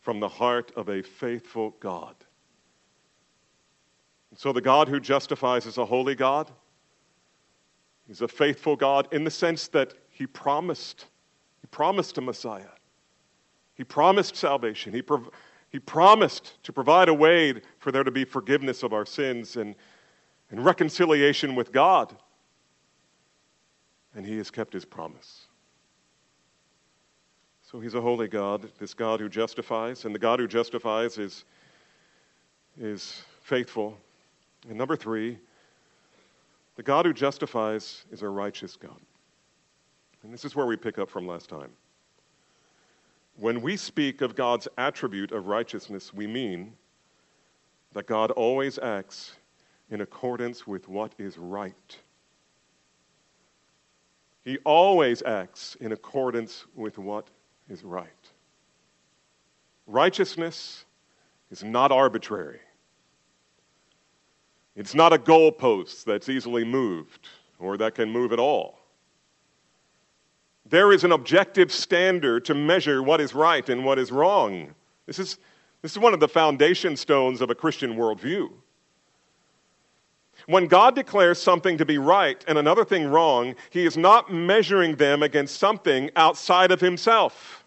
from 0.00 0.20
the 0.20 0.28
heart 0.28 0.72
of 0.76 0.88
a 0.88 1.02
faithful 1.02 1.74
God. 1.80 2.14
And 4.30 4.38
so 4.38 4.52
the 4.52 4.60
God 4.60 4.88
who 4.88 5.00
justifies 5.00 5.66
is 5.66 5.76
a 5.76 5.84
holy 5.84 6.14
God. 6.14 6.50
He's 8.06 8.22
a 8.22 8.28
faithful 8.28 8.76
God 8.76 9.08
in 9.12 9.24
the 9.24 9.30
sense 9.30 9.68
that 9.68 9.94
he 10.08 10.26
promised 10.26 11.06
he 11.60 11.66
promised 11.66 12.16
a 12.18 12.20
Messiah. 12.20 12.72
He 13.74 13.84
promised 13.84 14.36
salvation. 14.36 14.92
He, 14.92 15.02
prov- 15.02 15.30
he 15.70 15.78
promised 15.78 16.62
to 16.64 16.72
provide 16.72 17.08
a 17.08 17.14
way 17.14 17.60
for 17.78 17.92
there 17.92 18.04
to 18.04 18.10
be 18.10 18.24
forgiveness 18.24 18.82
of 18.82 18.92
our 18.92 19.06
sins 19.06 19.56
and, 19.56 19.74
and 20.50 20.64
reconciliation 20.64 21.54
with 21.54 21.72
God. 21.72 22.16
And 24.14 24.26
He 24.26 24.36
has 24.38 24.50
kept 24.50 24.72
His 24.72 24.84
promise. 24.84 25.46
So 27.62 27.80
He's 27.80 27.94
a 27.94 28.00
holy 28.00 28.28
God, 28.28 28.68
this 28.78 28.94
God 28.94 29.20
who 29.20 29.28
justifies, 29.28 30.04
and 30.04 30.14
the 30.14 30.18
God 30.18 30.40
who 30.40 30.48
justifies 30.48 31.18
is, 31.18 31.44
is 32.80 33.22
faithful. 33.42 33.96
And 34.68 34.76
number 34.76 34.96
three, 34.96 35.38
the 36.76 36.82
God 36.82 37.06
who 37.06 37.12
justifies 37.12 38.04
is 38.10 38.22
a 38.22 38.28
righteous 38.28 38.76
God. 38.76 39.00
And 40.22 40.32
this 40.32 40.44
is 40.44 40.54
where 40.54 40.66
we 40.66 40.76
pick 40.76 40.98
up 40.98 41.08
from 41.08 41.26
last 41.26 41.48
time. 41.48 41.70
When 43.36 43.62
we 43.62 43.76
speak 43.76 44.20
of 44.20 44.34
God's 44.34 44.68
attribute 44.76 45.32
of 45.32 45.46
righteousness, 45.46 46.12
we 46.12 46.26
mean 46.26 46.74
that 47.92 48.06
God 48.06 48.30
always 48.32 48.78
acts 48.78 49.32
in 49.90 50.02
accordance 50.02 50.66
with 50.66 50.88
what 50.88 51.12
is 51.18 51.38
right. 51.38 51.98
He 54.42 54.58
always 54.58 55.22
acts 55.22 55.76
in 55.80 55.92
accordance 55.92 56.64
with 56.74 56.98
what 56.98 57.28
is 57.68 57.84
right. 57.84 58.08
Righteousness 59.86 60.84
is 61.50 61.62
not 61.62 61.92
arbitrary. 61.92 62.60
It's 64.76 64.94
not 64.94 65.12
a 65.12 65.18
goalpost 65.18 66.04
that's 66.04 66.28
easily 66.28 66.64
moved 66.64 67.28
or 67.58 67.76
that 67.76 67.94
can 67.94 68.10
move 68.10 68.32
at 68.32 68.38
all. 68.38 68.78
There 70.64 70.92
is 70.92 71.04
an 71.04 71.12
objective 71.12 71.72
standard 71.72 72.44
to 72.46 72.54
measure 72.54 73.02
what 73.02 73.20
is 73.20 73.34
right 73.34 73.68
and 73.68 73.84
what 73.84 73.98
is 73.98 74.12
wrong. 74.12 74.74
This 75.06 75.18
is, 75.18 75.38
this 75.82 75.92
is 75.92 75.98
one 75.98 76.14
of 76.14 76.20
the 76.20 76.28
foundation 76.28 76.96
stones 76.96 77.40
of 77.40 77.50
a 77.50 77.54
Christian 77.54 77.96
worldview. 77.96 78.50
When 80.46 80.66
God 80.66 80.94
declares 80.94 81.40
something 81.40 81.78
to 81.78 81.84
be 81.84 81.98
right 81.98 82.44
and 82.48 82.58
another 82.58 82.84
thing 82.84 83.06
wrong, 83.08 83.54
He 83.70 83.84
is 83.84 83.96
not 83.96 84.32
measuring 84.32 84.96
them 84.96 85.22
against 85.22 85.58
something 85.58 86.10
outside 86.16 86.70
of 86.70 86.80
Himself. 86.80 87.64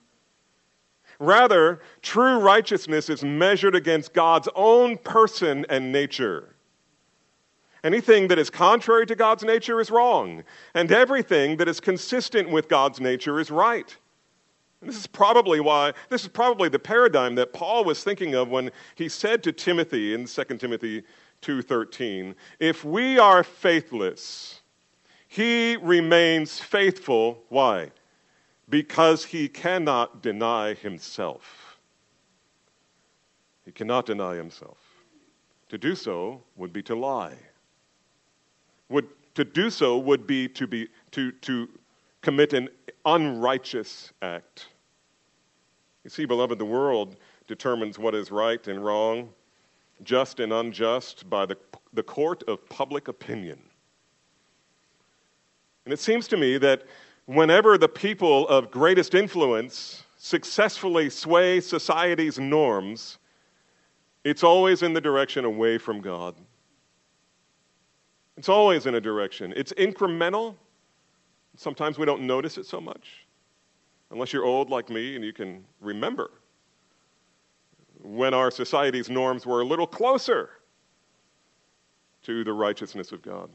Rather, 1.20 1.80
true 2.02 2.40
righteousness 2.40 3.10
is 3.10 3.24
measured 3.24 3.76
against 3.76 4.14
God's 4.14 4.50
own 4.56 4.98
person 4.98 5.66
and 5.70 5.92
nature. 5.92 6.56
Anything 7.84 8.30
that 8.30 8.40
is 8.40 8.50
contrary 8.50 9.06
to 9.06 9.16
God's 9.16 9.44
nature 9.44 9.82
is 9.82 9.92
wrong, 9.92 10.44
and 10.74 10.92
everything 10.92 11.58
that 11.58 11.68
is 11.68 11.80
consistent 11.80 12.50
with 12.50 12.70
God's 12.70 13.02
nature 13.02 13.40
is 13.40 13.52
right. 13.52 13.96
And 14.80 14.90
this 14.90 14.98
is 14.98 15.08
probably 15.08 15.60
why, 15.62 15.94
this 16.10 16.24
is 16.24 16.28
probably 16.28 16.68
the 16.68 16.80
paradigm 16.80 17.36
that 17.36 17.54
Paul 17.54 17.86
was 17.86 18.04
thinking 18.04 18.36
of 18.36 18.50
when 18.50 18.70
he 18.96 19.08
said 19.08 19.44
to 19.44 19.52
Timothy 19.52 20.14
in 20.14 20.26
2 20.26 20.44
Timothy 20.58 21.04
2:13, 21.44 22.36
"If 22.60 22.84
we 22.84 23.20
are 23.20 23.44
faithless, 23.44 24.62
he 25.28 25.78
remains 25.78 26.60
faithful. 26.60 27.44
Why? 27.50 27.92
Because 28.70 29.26
he 29.26 29.48
cannot 29.48 30.22
deny 30.22 30.74
himself. 30.74 31.78
He 33.66 33.72
cannot 33.72 34.06
deny 34.06 34.36
himself. 34.36 34.78
To 35.70 35.78
do 35.78 35.96
so 35.96 36.44
would 36.56 36.74
be 36.74 36.82
to 36.84 36.96
lie 36.96 37.38
would 38.94 39.10
to 39.36 39.44
do 39.44 39.70
so 39.70 39.98
would 39.98 40.26
be 40.28 40.48
to 40.48 40.68
be 40.68 40.88
to 41.12 41.32
to 41.32 41.68
commit 42.22 42.54
an 42.54 42.70
unrighteous 43.06 44.14
act. 44.22 44.68
You 46.04 46.10
see, 46.10 46.26
beloved, 46.26 46.60
the 46.60 46.66
world 46.66 47.18
determines 47.48 47.98
what 47.98 48.14
is 48.16 48.32
right 48.32 48.66
and 48.68 48.84
wrong, 48.86 49.30
just 50.04 50.40
and 50.40 50.54
unjust 50.54 51.30
by 51.30 51.46
the, 51.46 51.58
the 51.94 52.04
court 52.04 52.44
of 52.44 52.68
public 52.70 53.08
opinion. 53.08 53.60
And 55.86 55.94
it 55.94 56.00
seems 56.00 56.28
to 56.30 56.38
me 56.38 56.58
that 56.60 56.84
whenever 57.26 57.78
the 57.78 57.90
people 57.90 58.48
of 58.48 58.72
greatest 58.72 59.16
influence 59.16 60.04
successfully 60.18 61.10
sway 61.10 61.60
society's 61.60 62.40
norms, 62.40 63.18
it's 64.24 64.44
always 64.44 64.84
in 64.84 64.94
the 64.94 65.02
direction 65.02 65.44
away 65.44 65.78
from 65.78 66.00
God. 66.00 66.36
It's 68.38 68.50
always 68.50 68.86
in 68.86 68.96
a 68.96 69.02
direction. 69.02 69.54
It's 69.56 69.74
incremental. 69.74 70.56
Sometimes 71.56 72.00
we 72.00 72.06
don't 72.06 72.22
notice 72.22 72.58
it 72.58 72.66
so 72.66 72.82
much, 72.82 73.28
unless 74.12 74.34
you're 74.34 74.46
old 74.46 74.70
like 74.70 74.90
me 74.90 75.16
and 75.16 75.24
you 75.24 75.34
can 75.34 75.66
remember 75.82 76.32
when 78.04 78.34
our 78.34 78.52
society's 78.52 79.10
norms 79.10 79.46
were 79.46 79.62
a 79.62 79.66
little 79.66 79.88
closer 79.88 80.50
to 82.24 82.44
the 82.44 82.54
righteousness 82.54 83.12
of 83.12 83.22
God. 83.22 83.50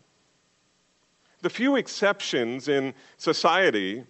The 1.43 1.51
few 1.51 1.77
exceptions 1.77 2.69
in 2.69 2.95
society 3.17 4.05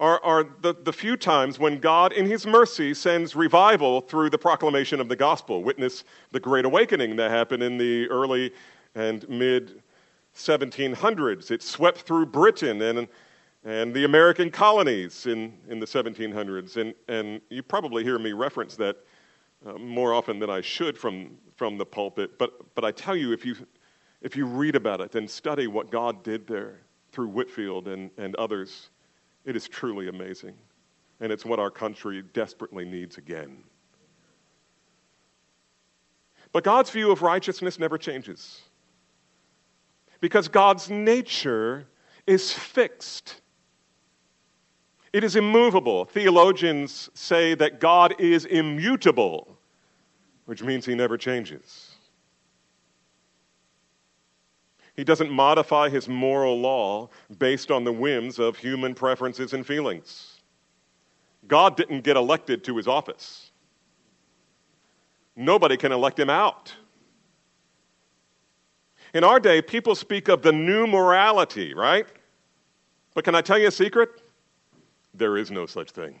are, 0.00 0.20
are 0.24 0.44
the, 0.62 0.74
the 0.74 0.92
few 0.92 1.16
times 1.16 1.58
when 1.58 1.78
God, 1.78 2.12
in 2.12 2.26
His 2.26 2.46
mercy, 2.46 2.94
sends 2.94 3.36
revival 3.36 4.00
through 4.00 4.30
the 4.30 4.38
proclamation 4.38 5.00
of 5.00 5.08
the 5.08 5.16
gospel. 5.16 5.62
Witness 5.62 6.04
the 6.32 6.40
Great 6.40 6.64
Awakening 6.64 7.16
that 7.16 7.30
happened 7.30 7.62
in 7.62 7.76
the 7.76 8.08
early 8.08 8.52
and 8.94 9.28
mid 9.28 9.82
1700s. 10.34 11.50
It 11.50 11.62
swept 11.62 12.00
through 12.00 12.26
Britain 12.26 12.80
and, 12.82 13.08
and 13.64 13.92
the 13.92 14.04
American 14.04 14.50
colonies 14.50 15.26
in, 15.26 15.52
in 15.68 15.78
the 15.78 15.86
1700s. 15.86 16.76
And, 16.76 16.94
and 17.08 17.40
you 17.50 17.62
probably 17.62 18.02
hear 18.02 18.18
me 18.18 18.32
reference 18.32 18.76
that 18.76 18.96
uh, 19.66 19.72
more 19.74 20.14
often 20.14 20.38
than 20.38 20.50
I 20.50 20.60
should 20.60 20.96
from, 20.96 21.36
from 21.56 21.76
the 21.76 21.86
pulpit. 21.86 22.38
But, 22.38 22.74
but 22.74 22.84
I 22.84 22.92
tell 22.92 23.16
you, 23.16 23.32
if 23.32 23.44
you, 23.44 23.56
if 24.22 24.36
you 24.36 24.46
read 24.46 24.74
about 24.74 25.00
it 25.00 25.14
and 25.14 25.28
study 25.28 25.66
what 25.66 25.90
God 25.90 26.22
did 26.22 26.46
there 26.46 26.80
through 27.12 27.28
Whitefield 27.28 27.88
and, 27.88 28.10
and 28.16 28.34
others, 28.36 28.90
it 29.44 29.56
is 29.56 29.68
truly 29.68 30.08
amazing. 30.08 30.54
And 31.20 31.30
it's 31.30 31.44
what 31.44 31.58
our 31.58 31.70
country 31.70 32.22
desperately 32.32 32.84
needs 32.84 33.18
again. 33.18 33.58
But 36.52 36.64
God's 36.64 36.90
view 36.90 37.12
of 37.12 37.22
righteousness 37.22 37.78
never 37.78 37.98
changes. 37.98 38.62
Because 40.20 40.48
God's 40.48 40.90
nature 40.90 41.86
is 42.26 42.52
fixed. 42.52 43.40
It 45.12 45.24
is 45.24 45.36
immovable. 45.36 46.04
Theologians 46.04 47.10
say 47.14 47.54
that 47.54 47.80
God 47.80 48.14
is 48.20 48.44
immutable, 48.44 49.58
which 50.46 50.62
means 50.62 50.86
he 50.86 50.94
never 50.94 51.18
changes. 51.18 51.96
He 54.94 55.04
doesn't 55.04 55.30
modify 55.30 55.88
his 55.88 56.08
moral 56.08 56.60
law 56.60 57.08
based 57.38 57.70
on 57.70 57.84
the 57.84 57.92
whims 57.92 58.38
of 58.38 58.56
human 58.56 58.94
preferences 58.94 59.52
and 59.52 59.66
feelings. 59.66 60.40
God 61.48 61.76
didn't 61.76 62.02
get 62.02 62.16
elected 62.16 62.62
to 62.64 62.76
his 62.76 62.86
office. 62.86 63.50
Nobody 65.34 65.76
can 65.76 65.90
elect 65.90 66.18
him 66.18 66.30
out. 66.30 66.74
In 69.14 69.24
our 69.24 69.40
day, 69.40 69.62
people 69.62 69.94
speak 69.94 70.28
of 70.28 70.42
the 70.42 70.52
new 70.52 70.86
morality, 70.86 71.74
right? 71.74 72.06
But 73.14 73.24
can 73.24 73.34
I 73.34 73.40
tell 73.40 73.58
you 73.58 73.68
a 73.68 73.72
secret? 73.72 74.19
There 75.14 75.36
is 75.36 75.50
no 75.50 75.66
such 75.66 75.90
thing. 75.90 76.20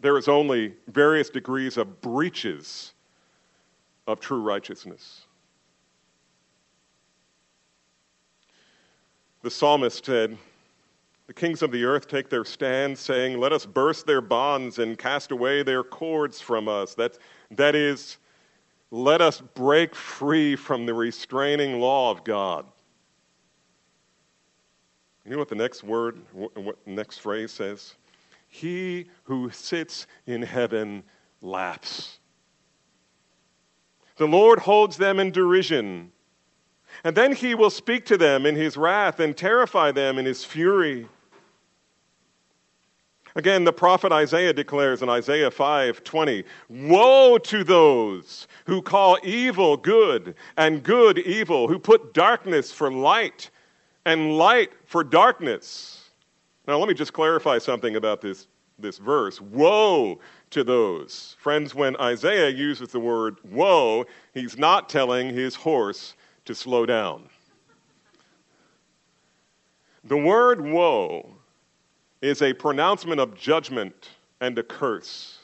There 0.00 0.18
is 0.18 0.28
only 0.28 0.74
various 0.88 1.30
degrees 1.30 1.76
of 1.76 2.00
breaches 2.00 2.92
of 4.06 4.20
true 4.20 4.40
righteousness. 4.40 5.26
The 9.42 9.50
psalmist 9.50 10.04
said, 10.04 10.38
The 11.26 11.34
kings 11.34 11.62
of 11.62 11.72
the 11.72 11.84
earth 11.84 12.08
take 12.08 12.28
their 12.28 12.44
stand, 12.44 12.96
saying, 12.96 13.38
Let 13.38 13.52
us 13.52 13.66
burst 13.66 14.06
their 14.06 14.20
bonds 14.20 14.78
and 14.78 14.98
cast 14.98 15.32
away 15.32 15.62
their 15.62 15.82
cords 15.82 16.40
from 16.40 16.68
us. 16.68 16.94
That, 16.94 17.18
that 17.52 17.74
is, 17.74 18.18
let 18.90 19.20
us 19.20 19.40
break 19.40 19.94
free 19.94 20.54
from 20.54 20.86
the 20.86 20.94
restraining 20.94 21.80
law 21.80 22.10
of 22.10 22.22
God. 22.24 22.66
You 25.24 25.32
know 25.32 25.38
what 25.38 25.48
the 25.48 25.54
next 25.54 25.84
word, 25.84 26.20
what 26.32 26.76
next 26.86 27.18
phrase 27.18 27.52
says? 27.52 27.94
He 28.48 29.06
who 29.24 29.50
sits 29.50 30.06
in 30.26 30.42
heaven 30.42 31.04
laughs. 31.40 32.18
The 34.16 34.26
Lord 34.26 34.58
holds 34.58 34.96
them 34.96 35.20
in 35.20 35.30
derision. 35.30 36.12
And 37.04 37.16
then 37.16 37.34
he 37.34 37.54
will 37.54 37.70
speak 37.70 38.04
to 38.06 38.18
them 38.18 38.46
in 38.46 38.56
his 38.56 38.76
wrath 38.76 39.20
and 39.20 39.36
terrify 39.36 39.92
them 39.92 40.18
in 40.18 40.26
his 40.26 40.44
fury. 40.44 41.08
Again, 43.34 43.64
the 43.64 43.72
prophet 43.72 44.12
Isaiah 44.12 44.52
declares 44.52 45.02
in 45.02 45.08
Isaiah 45.08 45.50
5:20, 45.50 46.44
"Woe 46.68 47.38
to 47.38 47.64
those 47.64 48.46
who 48.66 48.82
call 48.82 49.18
evil 49.22 49.78
good 49.78 50.34
and 50.56 50.82
good 50.82 51.18
evil, 51.18 51.68
who 51.68 51.78
put 51.78 52.12
darkness 52.12 52.72
for 52.72 52.92
light 52.92 53.50
and 54.04 54.36
light 54.36 54.72
for 54.84 55.04
darkness." 55.04 56.10
Now, 56.66 56.78
let 56.78 56.88
me 56.88 56.94
just 56.94 57.12
clarify 57.12 57.58
something 57.58 57.96
about 57.96 58.20
this, 58.20 58.46
this 58.78 58.98
verse. 58.98 59.40
Woe 59.40 60.20
to 60.50 60.62
those. 60.62 61.36
Friends, 61.40 61.74
when 61.74 61.96
Isaiah 61.96 62.50
uses 62.50 62.90
the 62.90 63.00
word 63.00 63.38
woe, 63.42 64.06
he's 64.32 64.56
not 64.56 64.88
telling 64.88 65.30
his 65.30 65.54
horse 65.54 66.14
to 66.44 66.54
slow 66.54 66.86
down. 66.86 67.28
The 70.04 70.16
word 70.16 70.60
woe 70.60 71.36
is 72.20 72.42
a 72.42 72.52
pronouncement 72.52 73.20
of 73.20 73.34
judgment 73.36 74.10
and 74.40 74.58
a 74.58 74.62
curse. 74.62 75.38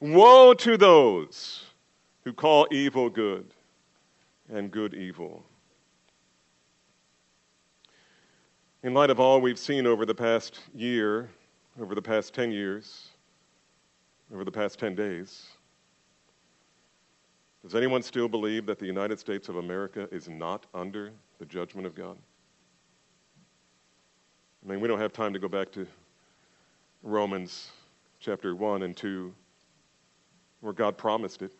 Woe 0.00 0.54
to 0.54 0.76
those 0.76 1.64
who 2.24 2.32
call 2.32 2.68
evil 2.70 3.08
good 3.08 3.54
and 4.48 4.70
good 4.70 4.94
evil. 4.94 5.44
In 8.86 8.94
light 8.94 9.10
of 9.10 9.18
all 9.18 9.40
we've 9.40 9.58
seen 9.58 9.84
over 9.84 10.06
the 10.06 10.14
past 10.14 10.60
year, 10.72 11.28
over 11.80 11.96
the 11.96 12.00
past 12.00 12.32
10 12.34 12.52
years, 12.52 13.08
over 14.32 14.44
the 14.44 14.52
past 14.52 14.78
10 14.78 14.94
days, 14.94 15.48
does 17.64 17.74
anyone 17.74 18.00
still 18.00 18.28
believe 18.28 18.64
that 18.66 18.78
the 18.78 18.86
United 18.86 19.18
States 19.18 19.48
of 19.48 19.56
America 19.56 20.08
is 20.12 20.28
not 20.28 20.66
under 20.72 21.10
the 21.40 21.46
judgment 21.46 21.84
of 21.84 21.96
God? 21.96 22.16
I 24.64 24.70
mean, 24.70 24.80
we 24.80 24.86
don't 24.86 25.00
have 25.00 25.12
time 25.12 25.32
to 25.32 25.40
go 25.40 25.48
back 25.48 25.72
to 25.72 25.84
Romans 27.02 27.72
chapter 28.20 28.54
1 28.54 28.84
and 28.84 28.96
2, 28.96 29.34
where 30.60 30.72
God 30.72 30.96
promised 30.96 31.42
it. 31.42 31.50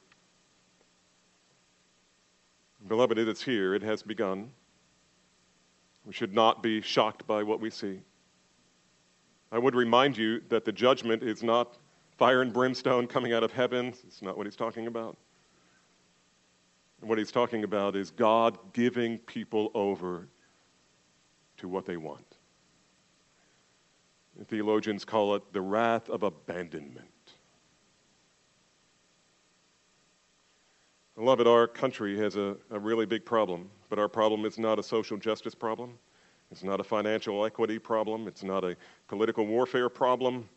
Beloved, 2.86 3.18
it 3.18 3.26
is 3.26 3.42
here, 3.42 3.74
it 3.74 3.82
has 3.82 4.04
begun. 4.04 4.52
We 6.06 6.12
should 6.12 6.32
not 6.32 6.62
be 6.62 6.80
shocked 6.80 7.26
by 7.26 7.42
what 7.42 7.60
we 7.60 7.68
see. 7.68 8.00
I 9.50 9.58
would 9.58 9.74
remind 9.74 10.16
you 10.16 10.40
that 10.48 10.64
the 10.64 10.72
judgment 10.72 11.22
is 11.22 11.42
not 11.42 11.78
fire 12.16 12.42
and 12.42 12.52
brimstone 12.52 13.06
coming 13.08 13.32
out 13.32 13.42
of 13.42 13.52
heaven. 13.52 13.88
It's 14.06 14.22
not 14.22 14.36
what 14.36 14.46
he's 14.46 14.56
talking 14.56 14.86
about. 14.86 15.16
What 17.00 17.18
he's 17.18 17.32
talking 17.32 17.64
about 17.64 17.96
is 17.96 18.10
God 18.10 18.56
giving 18.72 19.18
people 19.18 19.70
over 19.74 20.28
to 21.58 21.68
what 21.68 21.84
they 21.84 21.96
want. 21.96 22.36
Theologians 24.48 25.04
call 25.04 25.34
it 25.34 25.42
the 25.52 25.60
wrath 25.60 26.08
of 26.08 26.22
abandonment. 26.22 27.08
Beloved, 31.14 31.46
our 31.46 31.66
country 31.66 32.18
has 32.18 32.36
a, 32.36 32.56
a 32.70 32.78
really 32.78 33.06
big 33.06 33.24
problem, 33.24 33.70
but 33.88 33.98
our 33.98 34.08
problem 34.08 34.44
is 34.44 34.58
not 34.58 34.78
a 34.78 34.82
social 34.82 35.16
justice 35.16 35.54
problem. 35.54 35.98
It's 36.50 36.62
not 36.62 36.80
a 36.80 36.84
financial 36.84 37.44
equity 37.44 37.78
problem. 37.78 38.28
It's 38.28 38.44
not 38.44 38.64
a 38.64 38.76
political 39.08 39.46
warfare 39.46 39.88
problem. 39.88 40.48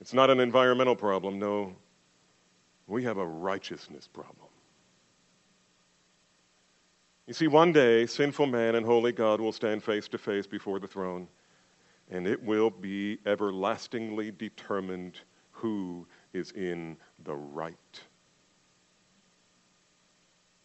It's 0.00 0.12
not 0.12 0.30
an 0.30 0.40
environmental 0.40 0.96
problem. 0.96 1.38
No, 1.38 1.74
we 2.86 3.02
have 3.04 3.18
a 3.18 3.26
righteousness 3.26 4.06
problem. 4.06 4.48
You 7.26 7.34
see, 7.34 7.48
one 7.48 7.72
day, 7.72 8.06
sinful 8.06 8.46
man 8.46 8.76
and 8.76 8.86
holy 8.86 9.12
God 9.12 9.40
will 9.40 9.52
stand 9.52 9.82
face 9.82 10.06
to 10.08 10.18
face 10.18 10.46
before 10.46 10.78
the 10.78 10.86
throne, 10.86 11.26
and 12.10 12.26
it 12.26 12.40
will 12.40 12.70
be 12.70 13.18
everlastingly 13.26 14.30
determined 14.30 15.20
who 15.50 16.06
is 16.32 16.52
in 16.52 16.96
the 17.24 17.34
right. 17.34 18.00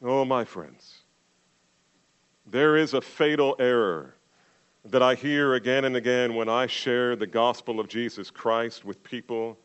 Oh, 0.03 0.25
my 0.25 0.43
friends, 0.43 0.99
there 2.45 2.77
is 2.77 2.93
a 2.93 3.01
fatal 3.01 3.55
error 3.59 4.15
that 4.85 5.01
I 5.01 5.15
hear 5.15 5.53
again 5.53 5.85
and 5.85 5.95
again 5.95 6.35
when 6.35 6.49
I 6.49 6.67
share 6.67 7.15
the 7.15 7.27
gospel 7.27 7.79
of 7.79 7.87
Jesus 7.87 8.31
Christ 8.31 8.83
with 8.83 9.03
people. 9.03 9.57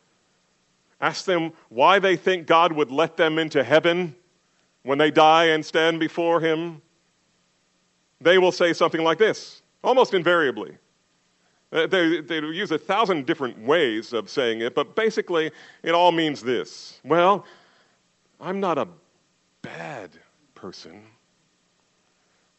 Ask 1.00 1.24
them 1.24 1.52
why 1.68 1.98
they 1.98 2.16
think 2.16 2.46
God 2.46 2.72
would 2.72 2.90
let 2.90 3.16
them 3.16 3.38
into 3.38 3.64
heaven 3.64 4.14
when 4.82 4.98
they 4.98 5.10
die 5.10 5.46
and 5.46 5.64
stand 5.64 6.00
before 6.00 6.40
Him. 6.40 6.80
they 8.20 8.38
will 8.38 8.52
say 8.52 8.72
something 8.72 9.02
like 9.02 9.18
this, 9.18 9.62
almost 9.82 10.14
invariably. 10.14 10.76
Uh, 11.72 11.86
they, 11.86 12.20
they 12.20 12.36
use 12.36 12.70
a 12.70 12.78
thousand 12.78 13.26
different 13.26 13.58
ways 13.58 14.12
of 14.12 14.30
saying 14.30 14.60
it, 14.60 14.74
but 14.74 14.94
basically 14.94 15.50
it 15.82 15.92
all 15.92 16.12
means 16.12 16.40
this. 16.40 17.00
Well, 17.04 17.44
I'm 18.40 18.60
not 18.60 18.78
a 18.78 18.86
bad 19.62 20.10
person. 20.54 21.02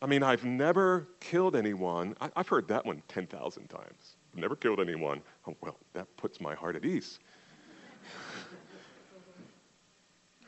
I 0.02 0.06
mean, 0.06 0.22
I've 0.22 0.46
never 0.46 1.08
killed 1.20 1.56
anyone. 1.56 2.16
I, 2.22 2.30
have 2.36 2.48
heard 2.48 2.68
that 2.68 2.86
one 2.86 3.02
10,000 3.08 3.68
times. 3.68 4.16
I've 4.34 4.40
never 4.40 4.56
killed 4.56 4.80
anyone. 4.80 5.22
Oh, 5.48 5.56
well, 5.62 5.78
that 5.94 6.06
puts 6.18 6.40
my 6.40 6.54
heart 6.54 6.76
at 6.76 6.86
ease. 6.86 7.20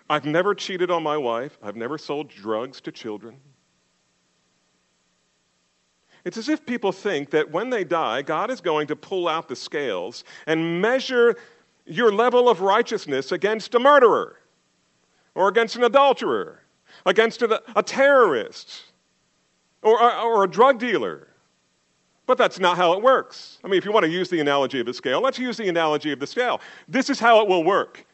I've 0.09 0.25
never 0.25 0.55
cheated 0.55 0.91
on 0.91 1.03
my 1.03 1.17
wife. 1.17 1.57
I've 1.61 1.75
never 1.75 1.97
sold 1.97 2.29
drugs 2.29 2.81
to 2.81 2.91
children. 2.91 3.37
It's 6.25 6.37
as 6.37 6.49
if 6.49 6.65
people 6.65 6.91
think 6.91 7.29
that 7.31 7.49
when 7.49 7.69
they 7.69 7.83
die, 7.83 8.21
God 8.23 8.51
is 8.51 8.59
going 8.61 8.87
to 8.87 8.95
pull 8.95 9.27
out 9.27 9.47
the 9.47 9.55
scales 9.55 10.23
and 10.47 10.81
measure 10.81 11.37
your 11.85 12.11
level 12.11 12.49
of 12.49 12.61
righteousness 12.61 13.31
against 13.31 13.73
a 13.73 13.79
murderer 13.79 14.37
or 15.33 15.47
against 15.47 15.75
an 15.75 15.83
adulterer, 15.83 16.61
against 17.05 17.41
a, 17.41 17.61
a 17.75 17.81
terrorist 17.81 18.83
or, 18.83 18.88
or, 19.81 20.01
or 20.01 20.43
a 20.43 20.47
drug 20.47 20.79
dealer. 20.79 21.27
But 22.25 22.37
that's 22.37 22.59
not 22.59 22.77
how 22.77 22.93
it 22.93 23.01
works. 23.01 23.57
I 23.63 23.67
mean, 23.67 23.77
if 23.77 23.85
you 23.85 23.91
want 23.91 24.05
to 24.05 24.11
use 24.11 24.29
the 24.29 24.39
analogy 24.39 24.79
of 24.79 24.85
the 24.85 24.93
scale, 24.93 25.19
let's 25.19 25.39
use 25.39 25.57
the 25.57 25.67
analogy 25.67 26.11
of 26.11 26.19
the 26.19 26.27
scale. 26.27 26.61
This 26.87 27.09
is 27.09 27.19
how 27.19 27.41
it 27.41 27.47
will 27.47 27.63
work 27.63 28.05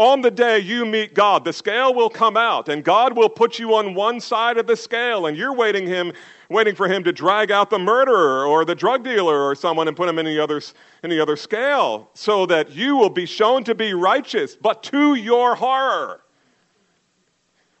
on 0.00 0.22
the 0.22 0.30
day 0.30 0.58
you 0.58 0.86
meet 0.86 1.12
God, 1.12 1.44
the 1.44 1.52
scale 1.52 1.92
will 1.92 2.08
come 2.08 2.34
out, 2.34 2.70
and 2.70 2.82
God 2.82 3.14
will 3.14 3.28
put 3.28 3.58
you 3.58 3.74
on 3.74 3.94
one 3.94 4.18
side 4.18 4.56
of 4.56 4.66
the 4.66 4.74
scale, 4.74 5.26
and 5.26 5.36
you're 5.36 5.52
waiting 5.52 5.86
him, 5.86 6.14
waiting 6.48 6.74
for 6.74 6.88
him 6.88 7.04
to 7.04 7.12
drag 7.12 7.50
out 7.50 7.68
the 7.68 7.78
murderer 7.78 8.46
or 8.46 8.64
the 8.64 8.74
drug 8.74 9.04
dealer 9.04 9.42
or 9.42 9.54
someone 9.54 9.88
and 9.88 9.96
put 9.96 10.08
him 10.08 10.18
in 10.18 10.24
the 10.24 10.42
other, 10.42 10.62
in 11.04 11.10
the 11.10 11.20
other 11.20 11.36
scale, 11.36 12.08
so 12.14 12.46
that 12.46 12.70
you 12.70 12.96
will 12.96 13.10
be 13.10 13.26
shown 13.26 13.62
to 13.62 13.74
be 13.74 13.92
righteous, 13.92 14.56
but 14.56 14.82
to 14.84 15.16
your 15.16 15.54
horror. 15.54 16.22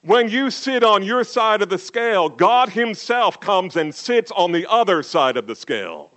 When 0.02 0.28
you 0.30 0.50
sit 0.50 0.82
on 0.82 1.02
your 1.02 1.24
side 1.24 1.60
of 1.60 1.68
the 1.68 1.78
scale, 1.78 2.28
God 2.28 2.70
Himself 2.70 3.38
comes 3.38 3.76
and 3.76 3.94
sits 3.94 4.30
on 4.30 4.52
the 4.52 4.68
other 4.70 5.02
side 5.02 5.36
of 5.36 5.46
the 5.46 5.54
scale. 5.54 6.10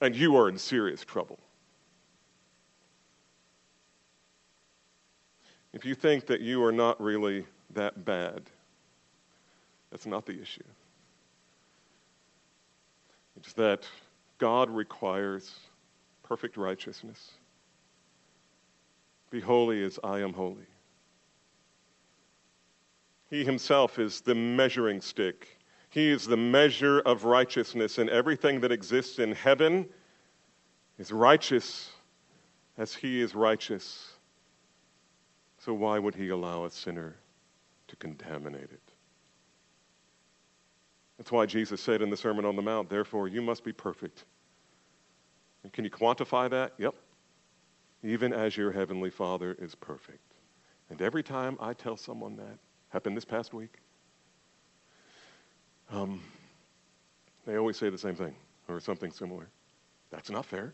And 0.00 0.14
you 0.16 0.36
are 0.36 0.48
in 0.48 0.58
serious 0.58 1.04
trouble. 1.04 1.38
If 5.72 5.84
you 5.84 5.94
think 5.94 6.26
that 6.26 6.40
you 6.40 6.62
are 6.64 6.72
not 6.72 7.00
really 7.00 7.46
that 7.70 8.04
bad, 8.04 8.42
that's 9.90 10.06
not 10.06 10.26
the 10.26 10.40
issue. 10.40 10.62
It's 13.36 13.52
that 13.54 13.86
God 14.38 14.70
requires 14.70 15.58
perfect 16.22 16.56
righteousness. 16.56 17.32
Be 19.30 19.40
holy 19.40 19.84
as 19.84 19.98
I 20.02 20.20
am 20.20 20.32
holy. 20.32 20.66
He 23.34 23.44
himself 23.44 23.98
is 23.98 24.20
the 24.20 24.36
measuring 24.36 25.00
stick. 25.00 25.58
He 25.90 26.08
is 26.08 26.24
the 26.24 26.36
measure 26.36 27.00
of 27.00 27.24
righteousness, 27.24 27.98
and 27.98 28.08
everything 28.08 28.60
that 28.60 28.70
exists 28.70 29.18
in 29.18 29.32
heaven 29.32 29.88
is 31.00 31.10
righteous 31.10 31.90
as 32.78 32.94
he 32.94 33.20
is 33.20 33.34
righteous. 33.34 34.12
So 35.58 35.74
why 35.74 35.98
would 35.98 36.14
he 36.14 36.28
allow 36.28 36.64
a 36.64 36.70
sinner 36.70 37.16
to 37.88 37.96
contaminate 37.96 38.70
it? 38.70 38.92
That's 41.18 41.32
why 41.32 41.44
Jesus 41.44 41.80
said 41.80 42.02
in 42.02 42.10
the 42.10 42.16
Sermon 42.16 42.44
on 42.44 42.54
the 42.54 42.62
Mount, 42.62 42.88
therefore, 42.88 43.26
you 43.26 43.42
must 43.42 43.64
be 43.64 43.72
perfect. 43.72 44.26
And 45.64 45.72
can 45.72 45.84
you 45.84 45.90
quantify 45.90 46.48
that? 46.50 46.74
Yep. 46.78 46.94
Even 48.04 48.32
as 48.32 48.56
your 48.56 48.70
heavenly 48.70 49.10
Father 49.10 49.56
is 49.58 49.74
perfect. 49.74 50.34
And 50.88 51.02
every 51.02 51.24
time 51.24 51.58
I 51.58 51.72
tell 51.72 51.96
someone 51.96 52.36
that, 52.36 52.58
happened 52.94 53.16
this 53.16 53.24
past 53.24 53.52
week, 53.52 53.80
um, 55.90 56.20
they 57.44 57.56
always 57.56 57.76
say 57.76 57.90
the 57.90 57.98
same 57.98 58.14
thing 58.14 58.32
or 58.68 58.78
something 58.78 59.10
similar. 59.10 59.48
That's 60.12 60.30
not 60.30 60.46
fair. 60.46 60.72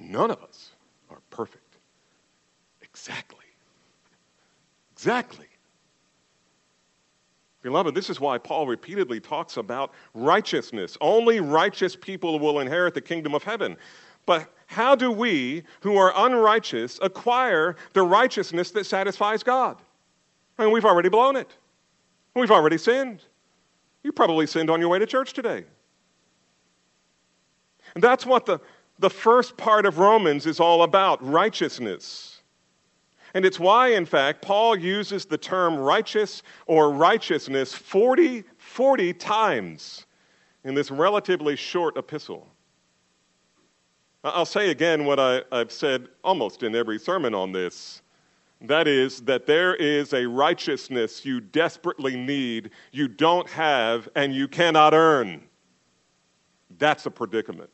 None 0.00 0.30
of 0.30 0.42
us 0.42 0.70
are 1.10 1.18
perfect. 1.28 1.76
Exactly. 2.80 3.44
Exactly. 4.94 5.46
Beloved, 7.60 7.94
this 7.94 8.08
is 8.08 8.18
why 8.18 8.38
Paul 8.38 8.66
repeatedly 8.66 9.20
talks 9.20 9.58
about 9.58 9.92
righteousness. 10.14 10.96
Only 11.02 11.40
righteous 11.40 11.94
people 11.96 12.38
will 12.38 12.60
inherit 12.60 12.94
the 12.94 13.02
kingdom 13.02 13.34
of 13.34 13.42
heaven. 13.42 13.76
But 14.24 14.50
how 14.68 14.94
do 14.94 15.12
we, 15.12 15.64
who 15.80 15.98
are 15.98 16.14
unrighteous, 16.16 16.98
acquire 17.02 17.76
the 17.92 18.02
righteousness 18.02 18.70
that 18.70 18.86
satisfies 18.86 19.42
God? 19.42 19.76
I 20.58 20.64
mean, 20.64 20.72
we've 20.72 20.84
already 20.84 21.08
blown 21.08 21.36
it. 21.36 21.48
We've 22.34 22.50
already 22.50 22.78
sinned. 22.78 23.22
You 24.02 24.12
probably 24.12 24.46
sinned 24.46 24.70
on 24.70 24.80
your 24.80 24.88
way 24.88 24.98
to 24.98 25.06
church 25.06 25.32
today. 25.32 25.64
And 27.94 28.02
that's 28.02 28.26
what 28.26 28.46
the, 28.46 28.60
the 28.98 29.10
first 29.10 29.56
part 29.56 29.86
of 29.86 29.98
Romans 29.98 30.46
is 30.46 30.60
all 30.60 30.82
about 30.82 31.24
righteousness. 31.24 32.42
And 33.34 33.44
it's 33.44 33.58
why, 33.58 33.88
in 33.88 34.06
fact, 34.06 34.42
Paul 34.42 34.76
uses 34.76 35.24
the 35.24 35.38
term 35.38 35.76
righteous 35.76 36.42
or 36.66 36.90
righteousness 36.92 37.74
40, 37.74 38.44
40 38.58 39.12
times 39.14 40.06
in 40.62 40.74
this 40.74 40.90
relatively 40.90 41.56
short 41.56 41.96
epistle. 41.96 42.46
I'll 44.22 44.46
say 44.46 44.70
again 44.70 45.04
what 45.04 45.20
I, 45.20 45.42
have 45.52 45.70
said 45.70 46.08
almost 46.22 46.62
in 46.62 46.74
every 46.74 46.98
sermon 46.98 47.34
on 47.34 47.52
this. 47.52 48.00
That 48.66 48.88
is, 48.88 49.20
that 49.22 49.46
there 49.46 49.74
is 49.74 50.14
a 50.14 50.26
righteousness 50.26 51.24
you 51.24 51.40
desperately 51.40 52.16
need, 52.16 52.70
you 52.92 53.08
don't 53.08 53.48
have, 53.50 54.08
and 54.14 54.34
you 54.34 54.48
cannot 54.48 54.94
earn. 54.94 55.42
That's 56.78 57.06
a 57.06 57.10
predicament. 57.10 57.70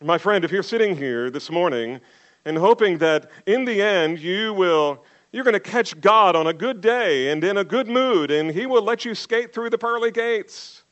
My 0.00 0.16
friend, 0.16 0.44
if 0.44 0.52
you're 0.52 0.62
sitting 0.62 0.96
here 0.96 1.28
this 1.28 1.50
morning 1.50 2.00
and 2.44 2.56
hoping 2.56 2.98
that 2.98 3.30
in 3.46 3.64
the 3.64 3.82
end 3.82 4.20
you 4.20 4.54
will 4.54 5.04
you're 5.32 5.44
going 5.44 5.54
to 5.54 5.60
catch 5.60 6.00
God 6.00 6.36
on 6.36 6.46
a 6.46 6.54
good 6.54 6.80
day 6.80 7.30
and 7.30 7.42
in 7.44 7.58
a 7.58 7.64
good 7.64 7.88
mood 7.88 8.30
and 8.30 8.50
he 8.50 8.64
will 8.64 8.82
let 8.82 9.04
you 9.04 9.14
skate 9.14 9.52
through 9.52 9.70
the 9.70 9.76
pearly 9.76 10.10
gates. 10.10 10.84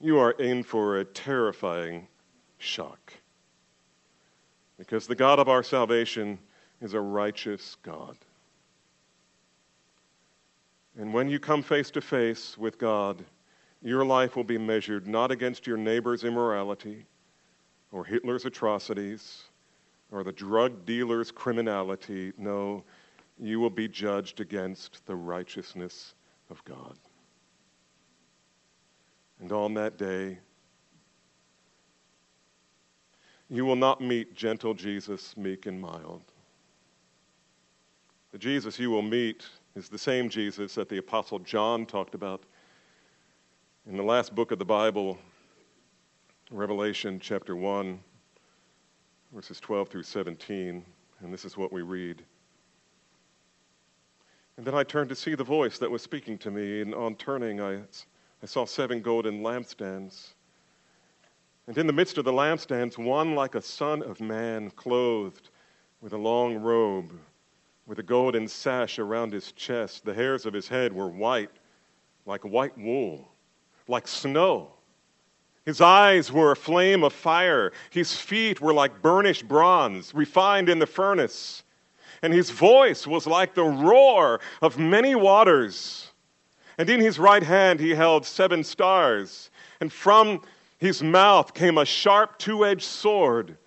You 0.00 0.18
are 0.18 0.30
in 0.30 0.62
for 0.62 0.98
a 0.98 1.04
terrifying 1.04 2.06
shock. 2.58 2.99
Because 4.80 5.06
the 5.06 5.14
God 5.14 5.38
of 5.38 5.50
our 5.50 5.62
salvation 5.62 6.38
is 6.80 6.94
a 6.94 7.00
righteous 7.00 7.76
God. 7.82 8.16
And 10.98 11.12
when 11.12 11.28
you 11.28 11.38
come 11.38 11.62
face 11.62 11.90
to 11.90 12.00
face 12.00 12.56
with 12.56 12.78
God, 12.78 13.22
your 13.82 14.06
life 14.06 14.36
will 14.36 14.44
be 14.44 14.56
measured 14.56 15.06
not 15.06 15.30
against 15.30 15.66
your 15.66 15.76
neighbor's 15.76 16.24
immorality 16.24 17.04
or 17.92 18.06
Hitler's 18.06 18.46
atrocities 18.46 19.42
or 20.10 20.24
the 20.24 20.32
drug 20.32 20.86
dealer's 20.86 21.30
criminality. 21.30 22.32
No, 22.38 22.82
you 23.38 23.60
will 23.60 23.68
be 23.68 23.86
judged 23.86 24.40
against 24.40 25.04
the 25.04 25.14
righteousness 25.14 26.14
of 26.48 26.64
God. 26.64 26.96
And 29.40 29.52
on 29.52 29.74
that 29.74 29.98
day, 29.98 30.38
you 33.50 33.64
will 33.64 33.76
not 33.76 34.00
meet 34.00 34.34
gentle 34.34 34.74
Jesus, 34.74 35.36
meek 35.36 35.66
and 35.66 35.80
mild. 35.80 36.22
The 38.32 38.38
Jesus 38.38 38.78
you 38.78 38.90
will 38.90 39.02
meet 39.02 39.44
is 39.74 39.88
the 39.88 39.98
same 39.98 40.28
Jesus 40.28 40.74
that 40.76 40.88
the 40.88 40.98
Apostle 40.98 41.40
John 41.40 41.84
talked 41.84 42.14
about 42.14 42.44
in 43.88 43.96
the 43.96 44.02
last 44.02 44.34
book 44.34 44.52
of 44.52 44.58
the 44.58 44.64
Bible, 44.64 45.18
Revelation 46.50 47.18
chapter 47.20 47.56
1 47.56 47.98
verses 49.32 49.60
12 49.60 49.88
through 49.88 50.02
17, 50.02 50.84
and 51.20 51.32
this 51.32 51.44
is 51.44 51.56
what 51.56 51.72
we 51.72 51.82
read. 51.82 52.22
And 54.56 54.66
then 54.66 54.74
I 54.74 54.82
turned 54.82 55.08
to 55.10 55.16
see 55.16 55.34
the 55.34 55.44
voice 55.44 55.78
that 55.78 55.90
was 55.90 56.02
speaking 56.02 56.36
to 56.38 56.50
me, 56.50 56.80
and 56.80 56.94
on 56.94 57.14
turning, 57.14 57.60
I, 57.60 57.80
I 58.42 58.46
saw 58.46 58.64
seven 58.64 59.00
golden 59.00 59.40
lampstands. 59.42 60.34
And 61.70 61.78
in 61.78 61.86
the 61.86 61.92
midst 61.92 62.18
of 62.18 62.24
the 62.24 62.32
lampstands, 62.32 62.98
one 62.98 63.36
like 63.36 63.54
a 63.54 63.62
son 63.62 64.02
of 64.02 64.20
man, 64.20 64.70
clothed 64.72 65.50
with 66.00 66.12
a 66.12 66.18
long 66.18 66.56
robe, 66.56 67.12
with 67.86 68.00
a 68.00 68.02
golden 68.02 68.48
sash 68.48 68.98
around 68.98 69.32
his 69.32 69.52
chest. 69.52 70.04
The 70.04 70.12
hairs 70.12 70.46
of 70.46 70.52
his 70.52 70.66
head 70.66 70.92
were 70.92 71.06
white, 71.06 71.52
like 72.26 72.44
white 72.44 72.76
wool, 72.76 73.32
like 73.86 74.08
snow 74.08 74.72
his 75.64 75.80
eyes 75.80 76.32
were 76.32 76.50
a 76.50 76.56
flame 76.56 77.04
of 77.04 77.12
fire. 77.12 77.70
His 77.90 78.16
feet 78.16 78.60
were 78.60 78.74
like 78.74 79.00
burnished 79.00 79.46
bronze, 79.46 80.12
refined 80.12 80.68
in 80.68 80.80
the 80.80 80.86
furnace. 80.86 81.62
and 82.22 82.34
his 82.34 82.50
voice 82.50 83.06
was 83.06 83.28
like 83.28 83.54
the 83.54 83.62
roar 83.62 84.40
of 84.60 84.76
many 84.76 85.14
waters. 85.14 86.10
And 86.78 86.90
in 86.90 87.00
his 87.00 87.20
right 87.20 87.44
hand 87.44 87.78
he 87.78 87.90
held 87.90 88.26
seven 88.26 88.64
stars, 88.64 89.50
and 89.80 89.92
from 89.92 90.42
his 90.80 91.02
mouth 91.02 91.52
came 91.52 91.76
a 91.76 91.84
sharp 91.84 92.38
two 92.38 92.64
edged 92.64 92.82
sword. 92.82 93.58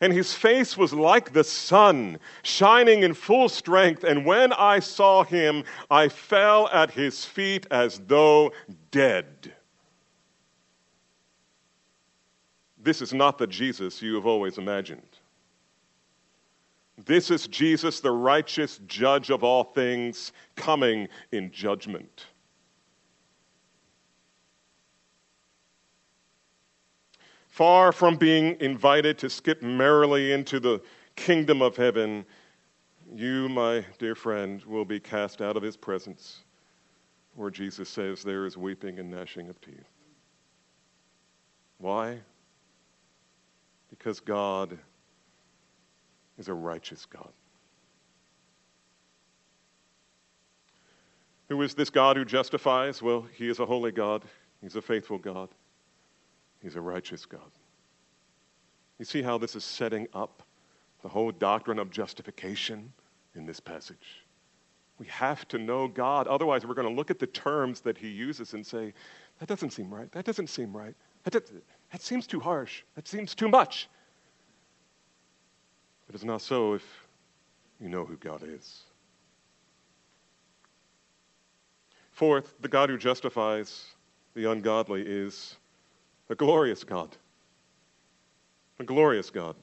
And 0.00 0.12
his 0.12 0.34
face 0.34 0.76
was 0.76 0.92
like 0.92 1.32
the 1.32 1.44
sun, 1.44 2.18
shining 2.42 3.02
in 3.02 3.14
full 3.14 3.48
strength. 3.48 4.04
And 4.04 4.26
when 4.26 4.52
I 4.52 4.80
saw 4.80 5.24
him, 5.24 5.64
I 5.90 6.10
fell 6.10 6.68
at 6.68 6.90
his 6.90 7.24
feet 7.24 7.66
as 7.70 8.02
though 8.06 8.52
dead. 8.90 9.54
This 12.76 13.00
is 13.00 13.14
not 13.14 13.38
the 13.38 13.46
Jesus 13.46 14.02
you 14.02 14.16
have 14.16 14.26
always 14.26 14.58
imagined. 14.58 15.18
This 17.04 17.30
is 17.30 17.46
Jesus, 17.46 18.00
the 18.00 18.10
righteous 18.10 18.80
judge 18.86 19.30
of 19.30 19.44
all 19.44 19.64
things, 19.64 20.32
coming 20.56 21.08
in 21.32 21.50
judgment. 21.52 22.26
Far 27.56 27.90
from 27.90 28.16
being 28.16 28.54
invited 28.60 29.16
to 29.16 29.30
skip 29.30 29.62
merrily 29.62 30.32
into 30.32 30.60
the 30.60 30.78
kingdom 31.14 31.62
of 31.62 31.74
heaven, 31.74 32.26
you, 33.14 33.48
my 33.48 33.82
dear 33.98 34.14
friend, 34.14 34.62
will 34.64 34.84
be 34.84 35.00
cast 35.00 35.40
out 35.40 35.56
of 35.56 35.62
his 35.62 35.74
presence, 35.74 36.44
where 37.34 37.48
Jesus 37.48 37.88
says 37.88 38.22
there 38.22 38.44
is 38.44 38.58
weeping 38.58 38.98
and 38.98 39.10
gnashing 39.10 39.48
of 39.48 39.58
teeth. 39.62 39.88
Why? 41.78 42.18
Because 43.88 44.20
God 44.20 44.76
is 46.36 46.48
a 46.48 46.54
righteous 46.54 47.06
God. 47.06 47.32
Who 51.48 51.62
is 51.62 51.72
this 51.72 51.88
God 51.88 52.18
who 52.18 52.26
justifies? 52.26 53.00
Well, 53.00 53.24
he 53.32 53.48
is 53.48 53.60
a 53.60 53.64
holy 53.64 53.92
God. 53.92 54.24
He's 54.60 54.76
a 54.76 54.82
faithful 54.82 55.16
God. 55.16 55.48
He's 56.66 56.74
a 56.74 56.80
righteous 56.80 57.24
God. 57.24 57.52
You 58.98 59.04
see 59.04 59.22
how 59.22 59.38
this 59.38 59.54
is 59.54 59.62
setting 59.62 60.08
up 60.12 60.42
the 61.00 61.08
whole 61.08 61.30
doctrine 61.30 61.78
of 61.78 61.92
justification 61.92 62.92
in 63.36 63.46
this 63.46 63.60
passage? 63.60 64.24
We 64.98 65.06
have 65.06 65.46
to 65.46 65.58
know 65.58 65.86
God. 65.86 66.26
Otherwise, 66.26 66.66
we're 66.66 66.74
going 66.74 66.88
to 66.88 66.92
look 66.92 67.08
at 67.08 67.20
the 67.20 67.28
terms 67.28 67.82
that 67.82 67.96
he 67.96 68.08
uses 68.08 68.52
and 68.52 68.66
say, 68.66 68.94
that 69.38 69.48
doesn't 69.48 69.70
seem 69.70 69.94
right. 69.94 70.10
That 70.10 70.24
doesn't 70.24 70.48
seem 70.48 70.76
right. 70.76 70.96
That, 71.22 71.34
does, 71.34 71.52
that 71.92 72.02
seems 72.02 72.26
too 72.26 72.40
harsh. 72.40 72.82
That 72.96 73.06
seems 73.06 73.36
too 73.36 73.46
much. 73.46 73.88
But 76.08 76.16
it's 76.16 76.24
not 76.24 76.42
so 76.42 76.72
if 76.74 77.06
you 77.80 77.88
know 77.88 78.04
who 78.04 78.16
God 78.16 78.42
is. 78.42 78.82
Fourth, 82.10 82.54
the 82.58 82.68
God 82.68 82.90
who 82.90 82.98
justifies 82.98 83.84
the 84.34 84.50
ungodly 84.50 85.02
is 85.06 85.54
a 86.28 86.34
glorious 86.34 86.84
God. 86.84 87.16
A 88.78 88.84
glorious 88.84 89.30
God. 89.30 89.56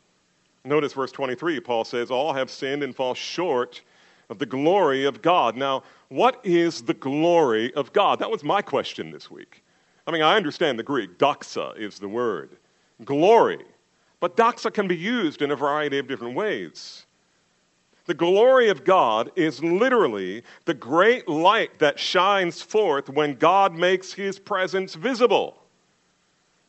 Notice 0.65 0.93
verse 0.93 1.11
23, 1.11 1.59
Paul 1.59 1.83
says, 1.83 2.09
All 2.09 2.33
have 2.33 2.49
sinned 2.49 2.83
and 2.83 2.95
fall 2.95 3.13
short 3.13 3.81
of 4.29 4.39
the 4.39 4.45
glory 4.45 5.05
of 5.05 5.21
God. 5.21 5.57
Now, 5.57 5.83
what 6.07 6.39
is 6.43 6.81
the 6.81 6.93
glory 6.93 7.73
of 7.73 7.91
God? 7.91 8.19
That 8.19 8.31
was 8.31 8.43
my 8.43 8.61
question 8.61 9.11
this 9.11 9.29
week. 9.29 9.63
I 10.07 10.11
mean, 10.11 10.21
I 10.21 10.35
understand 10.35 10.79
the 10.79 10.83
Greek. 10.83 11.17
Doxa 11.17 11.77
is 11.77 11.99
the 11.99 12.07
word. 12.07 12.57
Glory. 13.03 13.63
But 14.19 14.37
doxa 14.37 14.73
can 14.73 14.87
be 14.87 14.95
used 14.95 15.41
in 15.41 15.51
a 15.51 15.55
variety 15.55 15.99
of 15.99 16.07
different 16.07 16.35
ways. 16.35 17.05
The 18.05 18.13
glory 18.13 18.69
of 18.69 18.83
God 18.83 19.31
is 19.35 19.63
literally 19.63 20.43
the 20.65 20.73
great 20.73 21.27
light 21.27 21.79
that 21.79 21.99
shines 21.99 22.61
forth 22.61 23.09
when 23.09 23.35
God 23.35 23.75
makes 23.75 24.13
his 24.13 24.39
presence 24.39 24.95
visible. 24.95 25.62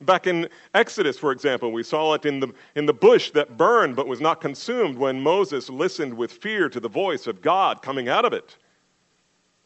Back 0.01 0.27
in 0.27 0.49
Exodus, 0.75 1.17
for 1.17 1.33
example, 1.33 1.73
we 1.73 1.83
saw 1.83 2.15
it 2.15 2.27
in 2.27 2.41
the, 2.41 2.53
in 2.75 2.85
the 2.85 2.93
bush 2.93 3.31
that 3.31 3.57
burned 3.57 3.97
but 3.97 4.07
was 4.07 4.21
not 4.21 4.41
consumed 4.41 4.99
when 4.99 5.21
Moses 5.21 5.71
listened 5.71 6.13
with 6.15 6.33
fear 6.33 6.69
to 6.69 6.81
the 6.81 6.89
voice 6.89 7.27
of 7.27 7.41
God 7.41 7.81
coming 7.81 8.09
out 8.09 8.25
of 8.25 8.33
it. 8.33 8.57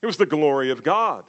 It 0.02 0.06
was 0.06 0.16
the 0.16 0.26
glory 0.26 0.70
of 0.70 0.82
God. 0.82 1.24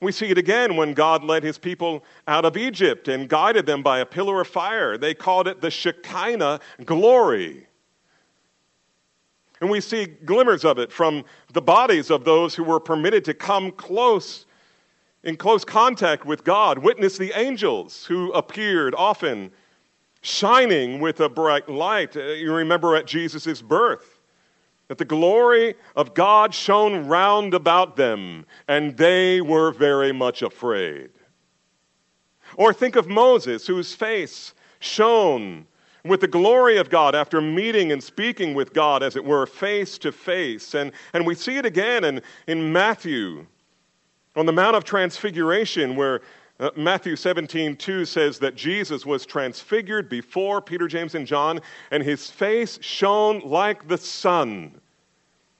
We 0.00 0.10
see 0.10 0.30
it 0.30 0.38
again 0.38 0.76
when 0.76 0.94
God 0.94 1.22
led 1.22 1.44
his 1.44 1.58
people 1.58 2.02
out 2.26 2.44
of 2.44 2.56
Egypt 2.56 3.06
and 3.06 3.28
guided 3.28 3.66
them 3.66 3.84
by 3.84 4.00
a 4.00 4.06
pillar 4.06 4.40
of 4.40 4.48
fire. 4.48 4.98
They 4.98 5.14
called 5.14 5.46
it 5.46 5.60
the 5.60 5.70
Shekinah 5.70 6.58
glory. 6.84 7.68
And 9.60 9.70
we 9.70 9.80
see 9.80 10.06
glimmers 10.06 10.64
of 10.64 10.80
it 10.80 10.90
from 10.90 11.24
the 11.52 11.62
bodies 11.62 12.10
of 12.10 12.24
those 12.24 12.52
who 12.52 12.64
were 12.64 12.80
permitted 12.80 13.24
to 13.26 13.34
come 13.34 13.70
close, 13.70 14.44
in 15.24 15.36
close 15.36 15.64
contact 15.64 16.24
with 16.24 16.44
God. 16.44 16.78
Witness 16.78 17.16
the 17.16 17.32
angels 17.38 18.04
who 18.06 18.32
appeared 18.32 18.94
often 18.94 19.50
shining 20.22 21.00
with 21.00 21.20
a 21.20 21.28
bright 21.28 21.68
light. 21.68 22.16
Uh, 22.16 22.20
you 22.20 22.52
remember 22.52 22.96
at 22.96 23.06
Jesus' 23.06 23.62
birth 23.62 24.20
that 24.88 24.98
the 24.98 25.04
glory 25.04 25.74
of 25.96 26.14
God 26.14 26.54
shone 26.54 27.06
round 27.06 27.54
about 27.54 27.96
them, 27.96 28.44
and 28.68 28.96
they 28.96 29.40
were 29.40 29.72
very 29.72 30.12
much 30.12 30.42
afraid. 30.42 31.10
Or 32.56 32.72
think 32.72 32.96
of 32.96 33.08
Moses, 33.08 33.66
whose 33.66 33.94
face 33.94 34.54
shone 34.80 35.66
with 36.04 36.20
the 36.20 36.28
glory 36.28 36.76
of 36.76 36.90
God 36.90 37.14
after 37.14 37.40
meeting 37.40 37.92
and 37.92 38.02
speaking 38.02 38.54
with 38.54 38.72
God, 38.72 39.02
as 39.02 39.16
it 39.16 39.24
were, 39.24 39.46
face 39.46 39.96
to 39.98 40.12
face. 40.12 40.74
And, 40.74 40.92
and 41.14 41.24
we 41.24 41.34
see 41.34 41.56
it 41.56 41.64
again 41.64 42.04
in, 42.04 42.20
in 42.48 42.72
Matthew 42.72 43.46
on 44.36 44.46
the 44.46 44.52
Mount 44.52 44.76
of 44.76 44.84
Transfiguration, 44.84 45.96
where 45.96 46.22
uh, 46.60 46.70
Matthew 46.76 47.16
17, 47.16 47.76
2 47.76 48.04
says 48.04 48.38
that 48.38 48.54
Jesus 48.54 49.04
was 49.04 49.26
transfigured 49.26 50.08
before 50.08 50.60
Peter, 50.60 50.86
James, 50.86 51.14
and 51.14 51.26
John, 51.26 51.60
and 51.90 52.02
his 52.02 52.30
face 52.30 52.78
shone 52.82 53.40
like 53.40 53.88
the 53.88 53.98
sun 53.98 54.80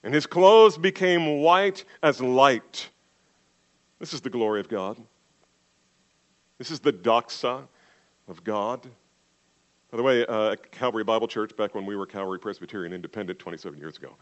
and 0.02 0.12
his 0.12 0.26
clothes 0.26 0.76
became 0.76 1.40
white 1.40 1.84
as 2.02 2.20
light. 2.20 2.88
This 3.98 4.12
is 4.12 4.20
the 4.20 4.30
glory 4.30 4.60
of 4.60 4.68
God. 4.68 4.96
This 6.58 6.70
is 6.70 6.80
the 6.80 6.92
doxa 6.92 7.62
of 8.28 8.44
God. 8.44 8.82
By 9.90 9.96
the 9.96 10.02
way, 10.02 10.26
uh, 10.26 10.56
Calvary 10.70 11.04
Bible 11.04 11.28
Church, 11.28 11.56
back 11.56 11.74
when 11.74 11.86
we 11.86 11.96
were 11.96 12.06
Calvary 12.06 12.38
Presbyterian 12.38 12.92
Independent 12.92 13.38
27 13.38 13.78
years 13.78 13.96
ago, 13.96 14.16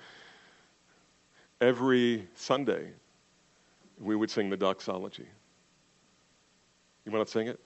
every 1.61 2.27
Sunday 2.35 2.91
we 4.01 4.17
would 4.17 4.31
sing 4.31 4.51
the 4.51 4.57
doxology. 4.57 5.29
You 7.05 7.13
want 7.13 7.27
to 7.27 7.31
sing 7.33 7.47
it? 7.49 7.61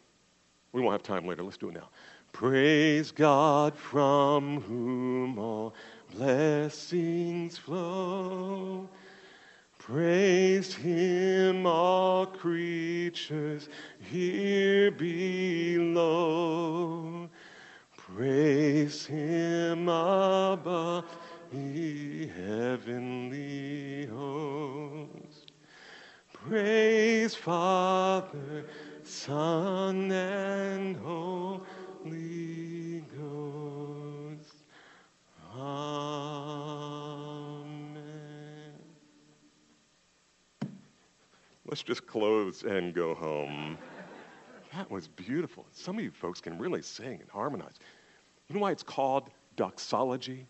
We 0.72 0.80
won't 0.80 0.92
have 0.92 1.02
time 1.02 1.26
later. 1.26 1.42
Let's 1.42 1.56
do 1.56 1.68
it 1.68 1.74
now. 1.74 1.88
Praise 2.32 3.12
God 3.12 3.76
from 3.76 4.60
whom 4.62 5.38
all 5.38 5.74
blessings 6.14 7.56
flow. 7.56 8.88
Praise 9.78 10.74
him, 10.74 11.66
all 11.66 12.26
creatures 12.26 13.68
here 14.00 14.90
below. 14.90 16.08
Praise 17.96 19.04
him 19.06 19.88
above, 19.88 21.04
ye 21.52 22.26
heavenly 22.26 24.06
host. 24.06 25.33
Praise 26.48 27.34
Father, 27.34 28.64
Son, 29.02 30.12
and 30.12 30.96
Holy 30.98 33.02
Ghost. 33.16 34.64
Amen. 35.56 35.94
Let's 41.64 41.82
just 41.82 42.06
close 42.06 42.62
and 42.62 42.92
go 42.92 43.14
home. 43.14 43.78
That 44.74 44.90
was 44.90 45.08
beautiful. 45.08 45.64
Some 45.72 45.96
of 45.96 46.04
you 46.04 46.10
folks 46.10 46.42
can 46.42 46.58
really 46.58 46.82
sing 46.82 47.20
and 47.22 47.30
harmonize. 47.30 47.76
You 48.48 48.56
know 48.56 48.60
why 48.60 48.72
it's 48.72 48.82
called 48.82 49.30
doxology? 49.56 50.46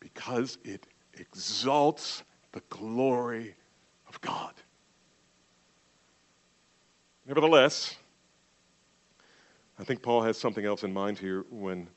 Because 0.00 0.56
it 0.64 0.86
exalts 1.18 2.22
the 2.54 2.62
glory 2.70 3.52
of 4.08 4.20
God. 4.20 4.54
Nevertheless, 7.26 7.96
I 9.76 9.82
think 9.82 10.02
Paul 10.02 10.22
has 10.22 10.38
something 10.38 10.64
else 10.64 10.84
in 10.84 10.92
mind 10.92 11.18
here 11.18 11.44
when 11.50 11.88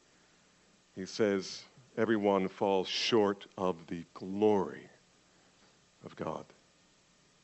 he 0.95 1.05
says, 1.05 1.63
Everyone 1.95 2.47
falls 2.47 2.87
short 2.87 3.45
of 3.57 3.75
the 3.87 4.03
glory 4.13 4.89
of 6.03 6.15
God. 6.15 6.45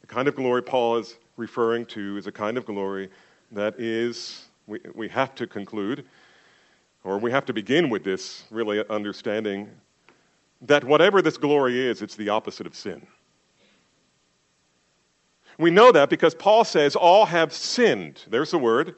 The 0.02 0.08
kind 0.08 0.28
of 0.28 0.36
glory 0.36 0.63
Paul 0.63 0.97
is 0.97 1.15
referring 1.38 1.86
to 1.88 2.17
is 2.17 2.28
a 2.28 2.32
kind 2.32 2.58
of 2.58 2.65
glory 2.65 3.10
that 3.52 3.80
is, 3.80 4.45
we, 4.65 4.80
we 4.95 5.08
have 5.10 5.36
to 5.36 5.45
conclude, 5.45 6.06
or 7.04 7.19
we 7.19 7.32
have 7.32 7.45
to 7.45 7.54
begin 7.54 7.89
with 7.89 8.04
this 8.04 8.43
really 8.49 8.84
understanding 8.89 9.69
that 10.63 10.84
whatever 10.84 11.21
this 11.21 11.38
glory 11.38 11.80
is, 11.80 12.02
it's 12.02 12.15
the 12.15 12.30
opposite 12.30 12.65
of 12.65 12.76
sin. 12.76 13.06
We 15.58 15.69
know 15.69 15.91
that 15.91 16.10
because 16.10 16.34
Paul 16.34 16.63
says 16.63 16.95
all 16.95 17.26
have 17.26 17.54
sinned. 17.54 18.21
There's 18.28 18.52
the 18.52 18.58
word. 18.58 18.95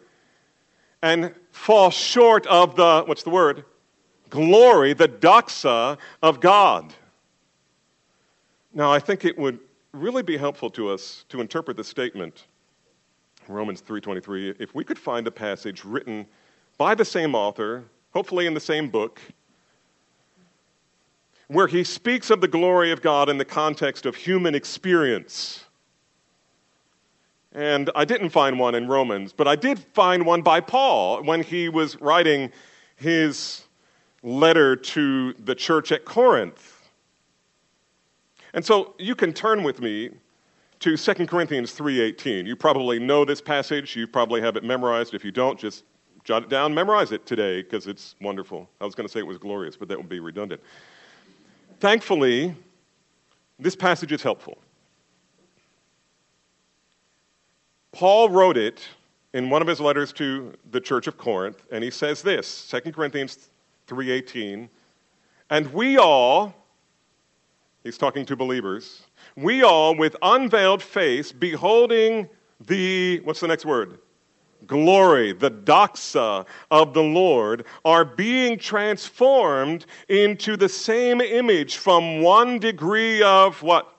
And 1.02 1.34
fall 1.52 1.92
short 1.92 2.48
of 2.48 2.76
the, 2.76 3.04
what's 3.06 3.24
the 3.24 3.30
word? 3.30 3.66
Glory, 4.30 4.94
the 4.94 5.08
doxa 5.08 5.98
of 6.24 6.40
God. 6.40 6.94
Now, 8.74 8.92
I 8.92 9.00
think 9.00 9.26
it 9.26 9.38
would 9.38 9.60
really 9.92 10.24
be 10.24 10.38
helpful 10.38 10.70
to 10.72 10.90
us 10.90 11.26
to 11.30 11.42
interpret 11.42 11.78
the 11.78 11.84
statement, 11.84 12.46
Romans 13.48 13.82
3.23, 13.82 14.60
if 14.60 14.74
we 14.74 14.84
could 14.84 15.00
find 15.00 15.28
a 15.28 15.32
passage 15.32 15.86
written 15.86 16.26
by 16.78 16.96
the 16.96 17.06
same 17.06 17.36
author, 17.36 17.84
hopefully 18.12 18.48
in 18.48 18.54
the 18.54 18.60
same 18.60 18.90
book, 18.90 19.22
where 21.48 21.68
he 21.68 21.84
speaks 21.84 22.30
of 22.30 22.42
the 22.42 22.48
glory 22.48 22.92
of 22.92 23.02
God 23.02 23.30
in 23.30 23.38
the 23.38 23.46
context 23.46 24.06
of 24.06 24.16
human 24.16 24.56
experience. 24.56 25.66
And 27.54 27.90
I 27.96 28.04
didn't 28.04 28.30
find 28.30 28.60
one 28.60 28.76
in 28.76 28.88
Romans, 28.88 29.32
but 29.32 29.48
I 29.48 29.56
did 29.56 29.80
find 29.80 30.26
one 30.26 30.42
by 30.42 30.60
Paul 30.60 31.24
when 31.24 31.42
he 31.42 31.70
was 31.70 32.00
writing 32.02 32.52
his 32.98 33.64
letter 34.24 34.76
to 34.76 35.34
the 35.34 35.56
church 35.56 35.92
at 35.92 36.04
Corinth. 36.04 36.90
And 38.54 38.66
so 38.66 38.96
you 38.98 39.16
can 39.16 39.32
turn 39.34 39.64
with 39.64 39.80
me 39.82 40.10
to 40.80 40.98
2 40.98 41.28
Corinthians 41.28 41.72
3:18. 41.72 42.46
You 42.46 42.56
probably 42.56 43.00
know 43.00 43.24
this 43.24 43.42
passage, 43.42 43.96
you 43.96 44.08
probably 44.08 44.42
have 44.42 44.58
it 44.58 44.64
memorized. 44.64 45.14
If 45.14 45.24
you 45.24 45.32
don't, 45.32 45.60
just 45.60 45.84
jot 46.24 46.44
it 46.44 46.50
down, 46.50 46.74
memorize 46.74 47.12
it 47.12 47.26
today 47.26 47.62
because 47.62 47.88
it's 47.88 48.16
wonderful. 48.20 48.68
I 48.82 48.86
was 48.86 48.96
going 48.96 49.08
to 49.08 49.12
say 49.12 49.20
it 49.20 49.28
was 49.28 49.38
glorious, 49.38 49.78
but 49.78 49.88
that 49.90 49.98
would 49.98 50.10
be 50.10 50.20
redundant. 50.20 50.62
Thankfully, 51.80 52.56
this 53.60 53.76
passage 53.76 54.12
is 54.12 54.24
helpful. 54.24 54.58
Paul 57.92 58.30
wrote 58.30 58.58
it 58.58 58.88
in 59.34 59.50
one 59.50 59.62
of 59.62 59.68
his 59.68 59.80
letters 59.80 60.14
to 60.14 60.54
the 60.72 60.82
church 60.82 61.08
of 61.08 61.18
Corinth, 61.18 61.64
and 61.72 61.84
he 61.84 61.92
says 61.92 62.22
this, 62.22 62.70
2 62.70 62.92
Corinthians 62.92 63.50
3:18, 63.88 64.70
and 65.50 65.74
we 65.74 65.98
all 65.98 66.54
he's 67.84 67.98
talking 67.98 68.26
to 68.26 68.36
believers, 68.36 69.04
we 69.36 69.64
all 69.64 69.96
with 69.96 70.16
unveiled 70.22 70.82
face 70.82 71.32
beholding 71.32 72.30
the 72.62 73.20
what's 73.22 73.40
the 73.40 73.48
next 73.48 73.66
word? 73.66 74.00
Glory, 74.68 75.32
the 75.34 75.52
doxa 75.52 76.46
of 76.72 76.94
the 76.94 77.04
Lord, 77.04 77.66
are 77.84 78.06
being 78.06 78.58
transformed 78.58 79.86
into 80.10 80.58
the 80.58 80.70
same 80.70 81.22
image 81.22 81.78
from 81.78 82.22
one 82.22 82.60
degree 82.60 83.22
of 83.22 83.62
what? 83.62 83.92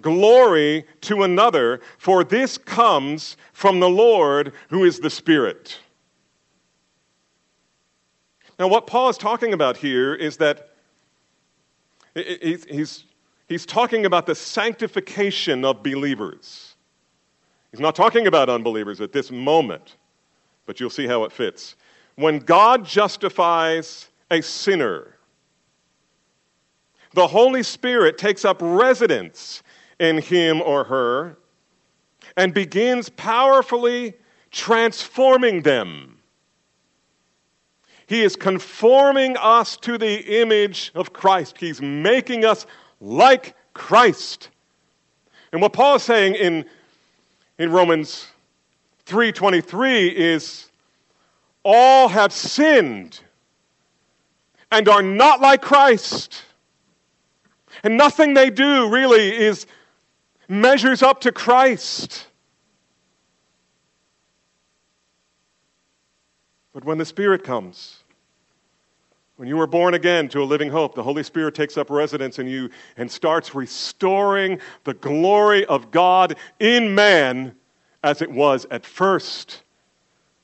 glory 0.00 0.84
to 1.00 1.22
another, 1.22 1.80
for 1.98 2.24
this 2.24 2.58
comes 2.58 3.36
from 3.52 3.80
the 3.80 3.88
Lord 3.88 4.52
who 4.68 4.84
is 4.84 5.00
the 5.00 5.08
Spirit. 5.08 5.78
Now, 8.58 8.68
what 8.68 8.86
Paul 8.86 9.08
is 9.08 9.18
talking 9.18 9.52
about 9.52 9.76
here 9.76 10.14
is 10.14 10.36
that 10.36 10.74
he's, 12.14 13.04
he's 13.48 13.66
talking 13.66 14.06
about 14.06 14.26
the 14.26 14.34
sanctification 14.34 15.64
of 15.64 15.82
believers. 15.82 16.73
He's 17.74 17.80
not 17.80 17.96
talking 17.96 18.28
about 18.28 18.48
unbelievers 18.48 19.00
at 19.00 19.10
this 19.10 19.32
moment, 19.32 19.96
but 20.64 20.78
you'll 20.78 20.90
see 20.90 21.08
how 21.08 21.24
it 21.24 21.32
fits. 21.32 21.74
When 22.14 22.38
God 22.38 22.84
justifies 22.84 24.10
a 24.30 24.42
sinner, 24.42 25.16
the 27.14 27.26
Holy 27.26 27.64
Spirit 27.64 28.16
takes 28.16 28.44
up 28.44 28.58
residence 28.60 29.64
in 29.98 30.18
him 30.18 30.62
or 30.62 30.84
her 30.84 31.36
and 32.36 32.54
begins 32.54 33.08
powerfully 33.08 34.14
transforming 34.52 35.62
them. 35.62 36.16
He 38.06 38.22
is 38.22 38.36
conforming 38.36 39.36
us 39.38 39.76
to 39.78 39.98
the 39.98 40.40
image 40.40 40.92
of 40.94 41.12
Christ. 41.12 41.58
He's 41.58 41.82
making 41.82 42.44
us 42.44 42.66
like 43.00 43.56
Christ. 43.72 44.50
And 45.50 45.60
what 45.60 45.72
Paul 45.72 45.96
is 45.96 46.04
saying 46.04 46.36
in, 46.36 46.66
in 47.58 47.70
Romans 47.70 48.26
3:23 49.06 50.14
is 50.14 50.70
all 51.62 52.08
have 52.08 52.32
sinned 52.32 53.20
and 54.70 54.88
are 54.88 55.02
not 55.02 55.40
like 55.40 55.62
Christ. 55.62 56.42
And 57.82 57.96
nothing 57.96 58.34
they 58.34 58.50
do 58.50 58.88
really 58.88 59.36
is 59.36 59.66
measures 60.48 61.02
up 61.02 61.20
to 61.22 61.32
Christ. 61.32 62.26
But 66.72 66.84
when 66.84 66.98
the 66.98 67.04
Spirit 67.04 67.44
comes, 67.44 68.03
when 69.36 69.48
you 69.48 69.60
are 69.60 69.66
born 69.66 69.94
again 69.94 70.28
to 70.28 70.42
a 70.42 70.44
living 70.44 70.70
hope, 70.70 70.94
the 70.94 71.02
Holy 71.02 71.22
Spirit 71.22 71.54
takes 71.54 71.76
up 71.76 71.90
residence 71.90 72.38
in 72.38 72.46
you 72.46 72.70
and 72.96 73.10
starts 73.10 73.54
restoring 73.54 74.60
the 74.84 74.94
glory 74.94 75.66
of 75.66 75.90
God 75.90 76.36
in 76.60 76.94
man 76.94 77.56
as 78.02 78.22
it 78.22 78.30
was 78.30 78.66
at 78.70 78.86
first 78.86 79.62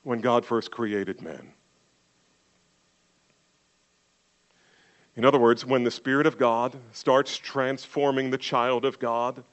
when 0.03 0.19
God 0.19 0.45
first 0.45 0.71
created 0.71 1.21
man. 1.21 1.53
In 5.15 5.25
other 5.25 5.39
words, 5.39 5.65
when 5.65 5.83
the 5.83 5.91
Spirit 5.91 6.25
of 6.25 6.37
God 6.37 6.75
starts 6.91 7.37
transforming 7.37 8.29
the 8.29 8.37
child 8.37 8.83
of 8.85 8.97
God, 8.99 9.43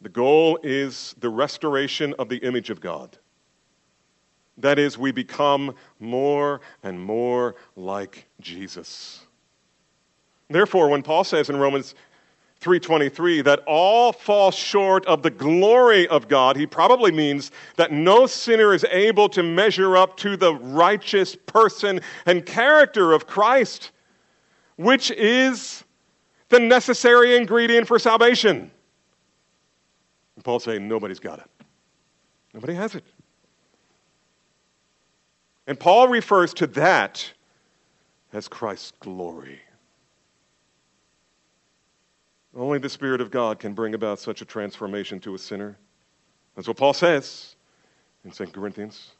the 0.00 0.08
goal 0.08 0.58
is 0.62 1.14
the 1.20 1.28
restoration 1.28 2.14
of 2.18 2.28
the 2.28 2.38
image 2.38 2.70
of 2.70 2.80
God. 2.80 3.18
That 4.58 4.78
is, 4.78 4.98
we 4.98 5.12
become 5.12 5.74
more 5.98 6.60
and 6.82 7.00
more 7.00 7.56
like 7.76 8.26
Jesus. 8.40 9.26
Therefore, 10.50 10.88
when 10.88 11.02
Paul 11.02 11.24
says 11.24 11.48
in 11.48 11.56
Romans 11.56 11.94
3:23 12.60 13.42
that 13.42 13.60
all 13.66 14.12
fall 14.12 14.50
short 14.50 15.04
of 15.06 15.22
the 15.22 15.30
glory 15.30 16.06
of 16.08 16.28
God, 16.28 16.56
he 16.56 16.66
probably 16.66 17.10
means 17.10 17.50
that 17.76 17.90
no 17.90 18.26
sinner 18.26 18.72
is 18.72 18.84
able 18.90 19.28
to 19.30 19.42
measure 19.42 19.96
up 19.96 20.16
to 20.18 20.36
the 20.36 20.54
righteous 20.54 21.34
person 21.34 22.00
and 22.26 22.46
character 22.46 23.12
of 23.12 23.26
Christ, 23.26 23.90
which 24.76 25.10
is 25.10 25.82
the 26.50 26.60
necessary 26.60 27.36
ingredient 27.36 27.88
for 27.88 27.98
salvation. 27.98 28.70
And 30.36 30.44
Paul's 30.44 30.64
saying 30.64 30.86
nobody's 30.86 31.20
got 31.20 31.40
it. 31.40 31.50
Nobody 32.54 32.74
has 32.74 32.94
it. 32.94 33.04
And 35.66 35.78
Paul 35.78 36.08
refers 36.08 36.52
to 36.54 36.66
that 36.68 37.32
as 38.32 38.48
Christ's 38.48 38.92
glory. 39.00 39.60
Only 42.54 42.78
the 42.78 42.88
Spirit 42.88 43.20
of 43.20 43.30
God 43.30 43.58
can 43.58 43.72
bring 43.72 43.94
about 43.94 44.18
such 44.18 44.42
a 44.42 44.44
transformation 44.44 45.20
to 45.20 45.34
a 45.34 45.38
sinner. 45.38 45.76
That's 46.54 46.68
what 46.68 46.76
Paul 46.76 46.92
says 46.92 47.56
in 48.24 48.30
2 48.30 48.46
Corinthians. 48.46 49.12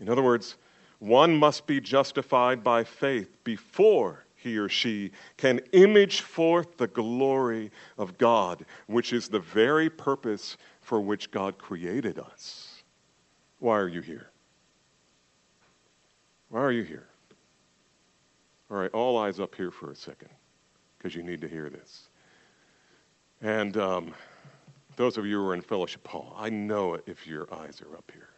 In 0.00 0.08
other 0.08 0.22
words, 0.22 0.56
one 0.98 1.34
must 1.36 1.66
be 1.66 1.80
justified 1.80 2.62
by 2.62 2.84
faith 2.84 3.42
before 3.44 4.24
he 4.34 4.58
or 4.58 4.68
she 4.68 5.10
can 5.36 5.60
image 5.72 6.20
forth 6.20 6.76
the 6.76 6.86
glory 6.86 7.70
of 7.98 8.16
God, 8.18 8.64
which 8.86 9.12
is 9.12 9.28
the 9.28 9.40
very 9.40 9.88
purpose 9.88 10.56
for 10.82 11.00
which 11.00 11.30
God 11.30 11.58
created 11.58 12.18
us. 12.18 12.82
Why 13.58 13.78
are 13.78 13.88
you 13.88 14.02
here? 14.02 14.30
Why 16.48 16.60
are 16.60 16.72
you 16.72 16.82
here? 16.82 17.06
All 18.70 18.76
right, 18.76 18.90
all 18.92 19.18
eyes 19.18 19.40
up 19.40 19.54
here 19.54 19.70
for 19.70 19.90
a 19.90 19.96
second, 19.96 20.30
because 20.96 21.14
you 21.14 21.22
need 21.22 21.40
to 21.40 21.48
hear 21.48 21.68
this. 21.68 22.08
And 23.42 23.76
um, 23.76 24.14
those 24.96 25.18
of 25.18 25.26
you 25.26 25.40
who 25.40 25.48
are 25.48 25.54
in 25.54 25.60
Fellowship 25.60 26.06
Hall, 26.06 26.34
I 26.38 26.48
know 26.48 26.94
it 26.94 27.04
if 27.06 27.26
your 27.26 27.46
eyes 27.52 27.82
are 27.82 27.96
up 27.96 28.10
here. 28.12 28.28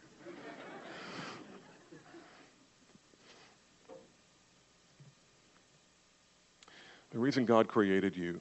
The 7.11 7.17
reason 7.17 7.43
God 7.43 7.67
created 7.67 8.15
you 8.15 8.39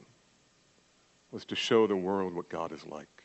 was 1.31 1.47
to 1.47 1.57
show 1.57 1.87
the 1.87 1.97
world 1.97 2.35
what 2.35 2.51
God 2.51 2.71
is 2.71 2.85
like, 2.87 3.25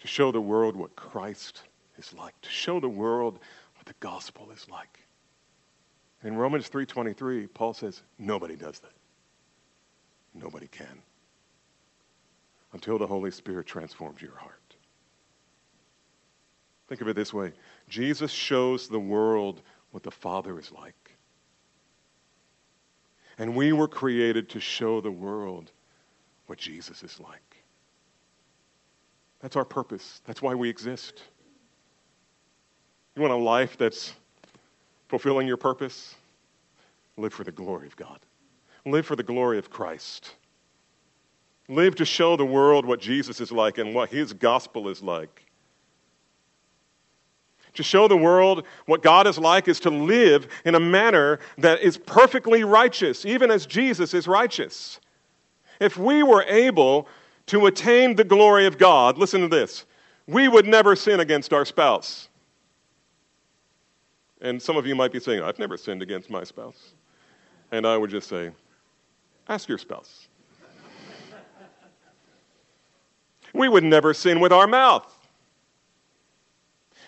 to 0.00 0.06
show 0.06 0.30
the 0.30 0.40
world 0.40 0.76
what 0.76 0.94
Christ 0.94 1.62
is 1.98 2.14
like, 2.14 2.40
to 2.42 2.48
show 2.48 2.78
the 2.78 2.88
world 2.88 3.40
the 3.88 3.94
gospel 4.00 4.50
is 4.50 4.68
like. 4.70 5.00
In 6.22 6.36
Romans 6.36 6.68
3:23, 6.68 7.52
Paul 7.52 7.72
says, 7.72 8.02
nobody 8.18 8.54
does 8.54 8.78
that. 8.80 8.92
Nobody 10.34 10.68
can. 10.68 11.02
Until 12.72 12.98
the 12.98 13.06
Holy 13.06 13.30
Spirit 13.30 13.66
transforms 13.66 14.20
your 14.20 14.36
heart. 14.36 14.76
Think 16.88 17.00
of 17.00 17.08
it 17.08 17.16
this 17.16 17.32
way 17.32 17.52
Jesus 17.88 18.30
shows 18.30 18.88
the 18.88 19.00
world 19.00 19.62
what 19.90 20.02
the 20.02 20.10
Father 20.10 20.58
is 20.58 20.70
like. 20.70 21.16
And 23.38 23.56
we 23.56 23.72
were 23.72 23.88
created 23.88 24.50
to 24.50 24.60
show 24.60 25.00
the 25.00 25.10
world 25.10 25.70
what 26.46 26.58
Jesus 26.58 27.02
is 27.02 27.18
like. 27.20 27.64
That's 29.40 29.56
our 29.56 29.64
purpose. 29.64 30.20
That's 30.26 30.42
why 30.42 30.54
we 30.56 30.68
exist. 30.68 31.22
You 33.18 33.22
want 33.22 33.34
a 33.34 33.36
life 33.36 33.76
that's 33.76 34.12
fulfilling 35.08 35.48
your 35.48 35.56
purpose? 35.56 36.14
Live 37.16 37.34
for 37.34 37.42
the 37.42 37.50
glory 37.50 37.88
of 37.88 37.96
God. 37.96 38.20
Live 38.86 39.06
for 39.06 39.16
the 39.16 39.24
glory 39.24 39.58
of 39.58 39.70
Christ. 39.70 40.34
Live 41.68 41.96
to 41.96 42.04
show 42.04 42.36
the 42.36 42.46
world 42.46 42.86
what 42.86 43.00
Jesus 43.00 43.40
is 43.40 43.50
like 43.50 43.78
and 43.78 43.92
what 43.92 44.10
his 44.10 44.32
gospel 44.32 44.88
is 44.88 45.02
like. 45.02 45.44
To 47.74 47.82
show 47.82 48.06
the 48.06 48.16
world 48.16 48.64
what 48.86 49.02
God 49.02 49.26
is 49.26 49.36
like 49.36 49.66
is 49.66 49.80
to 49.80 49.90
live 49.90 50.46
in 50.64 50.76
a 50.76 50.80
manner 50.80 51.40
that 51.58 51.80
is 51.80 51.98
perfectly 51.98 52.62
righteous, 52.62 53.26
even 53.26 53.50
as 53.50 53.66
Jesus 53.66 54.14
is 54.14 54.28
righteous. 54.28 55.00
If 55.80 55.96
we 55.96 56.22
were 56.22 56.44
able 56.44 57.08
to 57.46 57.66
attain 57.66 58.14
the 58.14 58.22
glory 58.22 58.66
of 58.66 58.78
God, 58.78 59.18
listen 59.18 59.40
to 59.40 59.48
this, 59.48 59.86
we 60.28 60.46
would 60.46 60.68
never 60.68 60.94
sin 60.94 61.18
against 61.18 61.52
our 61.52 61.64
spouse. 61.64 62.28
And 64.40 64.60
some 64.62 64.76
of 64.76 64.86
you 64.86 64.94
might 64.94 65.12
be 65.12 65.20
saying, 65.20 65.42
I've 65.42 65.58
never 65.58 65.76
sinned 65.76 66.02
against 66.02 66.30
my 66.30 66.44
spouse. 66.44 66.92
And 67.72 67.86
I 67.86 67.96
would 67.96 68.10
just 68.10 68.28
say, 68.28 68.50
ask 69.48 69.68
your 69.68 69.78
spouse. 69.78 70.28
we 73.52 73.68
would 73.68 73.84
never 73.84 74.14
sin 74.14 74.40
with 74.40 74.52
our 74.52 74.66
mouth. 74.66 75.12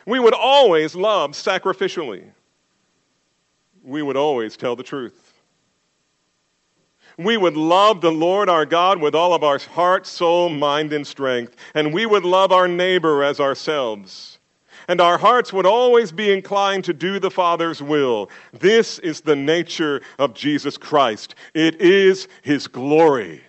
We 0.07 0.19
would 0.19 0.35
always 0.35 0.95
love 0.95 1.33
sacrificially. 1.33 2.25
We 3.85 4.03
would 4.03 4.17
always 4.17 4.57
tell 4.57 4.75
the 4.75 4.83
truth. 4.83 5.31
We 7.17 7.37
would 7.37 7.57
love 7.57 8.01
the 8.01 8.11
Lord 8.11 8.49
our 8.49 8.65
God 8.65 9.01
with 9.01 9.15
all 9.15 9.35
of 9.35 9.45
our 9.45 9.59
heart, 9.59 10.07
soul, 10.07 10.49
mind, 10.49 10.93
and 10.93 11.07
strength. 11.07 11.55
And 11.75 11.93
we 11.93 12.07
would 12.07 12.25
love 12.25 12.51
our 12.51 12.67
neighbor 12.67 13.23
as 13.23 13.41
ourselves. 13.41 14.40
And 14.91 15.01
our 15.01 15.19
hearts 15.19 15.53
would 15.53 15.67
always 15.67 16.11
be 16.11 16.33
inclined 16.33 16.83
to 16.87 16.93
do 16.93 17.21
the 17.21 17.31
Father's 17.31 17.81
will. 17.81 18.29
This 18.53 18.99
is 18.99 19.21
the 19.21 19.37
nature 19.37 20.01
of 20.19 20.35
Jesus 20.35 20.77
Christ. 20.77 21.37
It 21.55 21.81
is 21.81 22.27
his 22.43 22.67
glory. 22.67 23.41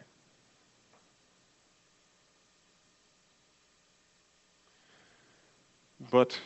But 6.12 6.40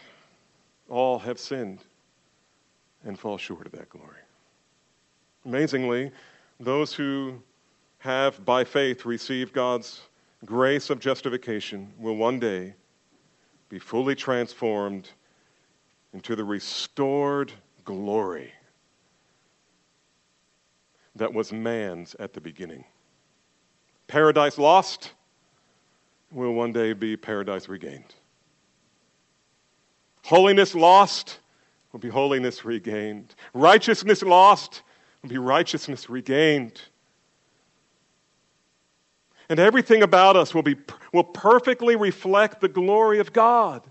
all 0.87 1.19
have 1.19 1.39
sinned 1.39 1.79
and 3.03 3.19
fall 3.19 3.37
short 3.37 3.65
of 3.65 3.73
that 3.73 3.89
glory. 3.89 4.21
Amazingly, 5.43 6.09
those 6.57 6.93
who 6.93 7.43
have 7.97 8.45
by 8.45 8.63
faith 8.63 9.03
received 9.03 9.51
God's 9.51 10.03
grace 10.45 10.89
of 10.89 11.01
justification 11.01 11.91
will 11.99 12.15
one 12.15 12.39
day 12.39 12.75
be 13.75 13.79
fully 13.79 14.15
transformed 14.15 15.09
into 16.13 16.33
the 16.33 16.43
restored 16.45 17.51
glory 17.83 18.53
that 21.13 21.33
was 21.33 21.51
man's 21.51 22.15
at 22.21 22.31
the 22.31 22.39
beginning. 22.39 22.85
Paradise 24.07 24.57
lost 24.57 25.11
will 26.31 26.53
one 26.53 26.71
day 26.71 26.93
be 26.93 27.17
paradise 27.17 27.67
regained. 27.67 28.15
Holiness 30.23 30.73
lost 30.73 31.39
will 31.91 31.99
be 31.99 32.07
holiness 32.07 32.63
regained. 32.63 33.35
Righteousness 33.53 34.21
lost 34.21 34.83
will 35.21 35.31
be 35.31 35.37
righteousness 35.37 36.09
regained. 36.09 36.81
And 39.49 39.59
everything 39.59 40.01
about 40.01 40.35
us 40.35 40.53
will, 40.53 40.63
be, 40.63 40.75
will 41.13 41.23
perfectly 41.23 41.95
reflect 41.95 42.61
the 42.61 42.67
glory 42.67 43.19
of 43.19 43.31
God. 43.31 43.83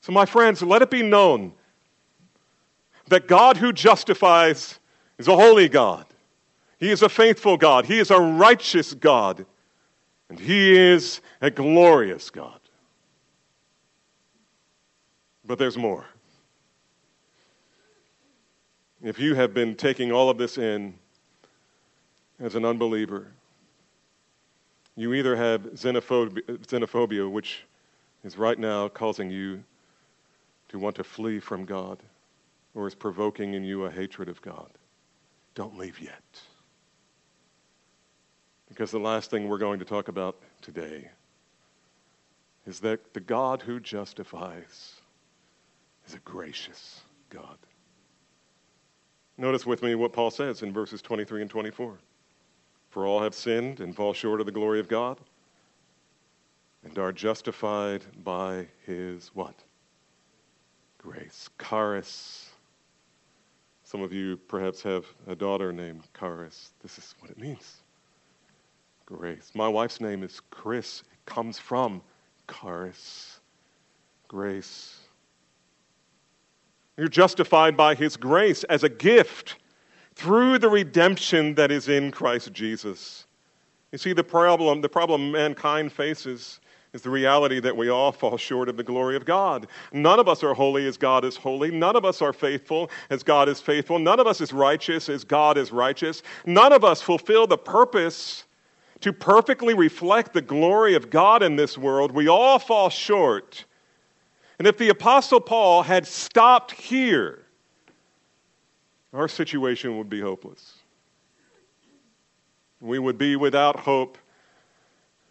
So, 0.00 0.12
my 0.12 0.24
friends, 0.24 0.62
let 0.62 0.80
it 0.82 0.90
be 0.90 1.02
known 1.02 1.52
that 3.08 3.28
God 3.28 3.56
who 3.56 3.72
justifies 3.72 4.78
is 5.18 5.28
a 5.28 5.36
holy 5.36 5.68
God. 5.68 6.06
He 6.78 6.90
is 6.90 7.02
a 7.02 7.08
faithful 7.08 7.56
God. 7.56 7.84
He 7.84 7.98
is 7.98 8.10
a 8.10 8.18
righteous 8.18 8.94
God. 8.94 9.44
And 10.28 10.38
He 10.38 10.76
is 10.76 11.20
a 11.40 11.50
glorious 11.50 12.30
God. 12.30 12.60
But 15.44 15.58
there's 15.58 15.76
more. 15.76 16.04
If 19.02 19.18
you 19.18 19.34
have 19.34 19.54
been 19.54 19.74
taking 19.74 20.12
all 20.12 20.28
of 20.28 20.38
this 20.38 20.58
in 20.58 20.94
as 22.38 22.54
an 22.54 22.64
unbeliever, 22.64 23.28
you 24.98 25.14
either 25.14 25.36
have 25.36 25.62
xenophobia, 25.74 26.42
xenophobia, 26.58 27.30
which 27.30 27.64
is 28.24 28.36
right 28.36 28.58
now 28.58 28.88
causing 28.88 29.30
you 29.30 29.62
to 30.68 30.78
want 30.78 30.96
to 30.96 31.04
flee 31.04 31.38
from 31.40 31.64
God, 31.64 32.02
or 32.74 32.86
is 32.86 32.94
provoking 32.94 33.54
in 33.54 33.64
you 33.64 33.84
a 33.84 33.90
hatred 33.90 34.28
of 34.28 34.42
God. 34.42 34.70
Don't 35.54 35.78
leave 35.78 36.00
yet. 36.00 36.40
Because 38.68 38.90
the 38.90 38.98
last 38.98 39.30
thing 39.30 39.48
we're 39.48 39.58
going 39.58 39.78
to 39.78 39.84
talk 39.84 40.08
about 40.08 40.36
today 40.60 41.08
is 42.66 42.80
that 42.80 43.14
the 43.14 43.20
God 43.20 43.62
who 43.62 43.80
justifies 43.80 45.00
is 46.06 46.14
a 46.14 46.18
gracious 46.18 47.00
God. 47.30 47.56
Notice 49.38 49.64
with 49.64 49.82
me 49.82 49.94
what 49.94 50.12
Paul 50.12 50.30
says 50.30 50.62
in 50.62 50.72
verses 50.72 51.00
23 51.00 51.42
and 51.42 51.50
24. 51.50 51.98
For 52.90 53.06
all 53.06 53.20
have 53.22 53.34
sinned 53.34 53.80
and 53.80 53.94
fall 53.94 54.12
short 54.12 54.40
of 54.40 54.46
the 54.46 54.52
glory 54.52 54.80
of 54.80 54.88
God 54.88 55.18
and 56.84 56.98
are 56.98 57.12
justified 57.12 58.02
by 58.24 58.66
his 58.86 59.30
what? 59.34 59.54
Grace. 60.98 61.48
Charis. 61.62 62.50
Some 63.84 64.02
of 64.02 64.12
you 64.12 64.36
perhaps 64.36 64.82
have 64.82 65.06
a 65.26 65.34
daughter 65.34 65.72
named 65.72 66.02
Charis. 66.18 66.72
This 66.82 66.98
is 66.98 67.14
what 67.20 67.30
it 67.30 67.38
means. 67.38 67.76
Grace. 69.06 69.52
My 69.54 69.68
wife's 69.68 70.00
name 70.00 70.22
is 70.22 70.40
Chris. 70.50 71.00
It 71.00 71.24
comes 71.24 71.58
from 71.58 72.02
Charis. 72.60 73.40
Grace. 74.28 74.98
You're 76.98 77.08
justified 77.08 77.76
by 77.76 77.94
His 77.94 78.16
grace 78.16 78.64
as 78.64 78.82
a 78.82 78.88
gift 78.88 79.56
through 80.18 80.58
the 80.58 80.68
redemption 80.68 81.54
that 81.54 81.70
is 81.70 81.88
in 81.88 82.10
Christ 82.10 82.52
Jesus. 82.52 83.28
You 83.92 83.98
see, 83.98 84.12
the 84.12 84.24
problem, 84.24 84.80
the 84.80 84.88
problem 84.88 85.30
mankind 85.30 85.92
faces 85.92 86.58
is 86.92 87.02
the 87.02 87.10
reality 87.10 87.60
that 87.60 87.76
we 87.76 87.88
all 87.88 88.10
fall 88.10 88.36
short 88.36 88.68
of 88.68 88.76
the 88.76 88.82
glory 88.82 89.14
of 89.14 89.24
God. 89.24 89.68
None 89.92 90.18
of 90.18 90.26
us 90.26 90.42
are 90.42 90.54
holy 90.54 90.88
as 90.88 90.96
God 90.96 91.24
is 91.24 91.36
holy. 91.36 91.70
None 91.70 91.94
of 91.94 92.04
us 92.04 92.20
are 92.20 92.32
faithful 92.32 92.90
as 93.10 93.22
God 93.22 93.48
is 93.48 93.60
faithful. 93.60 94.00
None 94.00 94.18
of 94.18 94.26
us 94.26 94.40
is 94.40 94.52
righteous 94.52 95.08
as 95.08 95.22
God 95.22 95.56
is 95.56 95.70
righteous. 95.70 96.24
None 96.44 96.72
of 96.72 96.82
us 96.82 97.00
fulfill 97.00 97.46
the 97.46 97.56
purpose 97.56 98.44
to 99.02 99.12
perfectly 99.12 99.74
reflect 99.74 100.32
the 100.32 100.42
glory 100.42 100.96
of 100.96 101.10
God 101.10 101.44
in 101.44 101.54
this 101.54 101.78
world. 101.78 102.10
We 102.10 102.26
all 102.26 102.58
fall 102.58 102.90
short. 102.90 103.66
And 104.58 104.66
if 104.66 104.78
the 104.78 104.88
Apostle 104.88 105.40
Paul 105.40 105.84
had 105.84 106.08
stopped 106.08 106.72
here, 106.72 107.44
our 109.12 109.28
situation 109.28 109.98
would 109.98 110.08
be 110.08 110.20
hopeless. 110.20 110.74
We 112.80 112.98
would 112.98 113.18
be 113.18 113.36
without 113.36 113.80
hope 113.80 114.18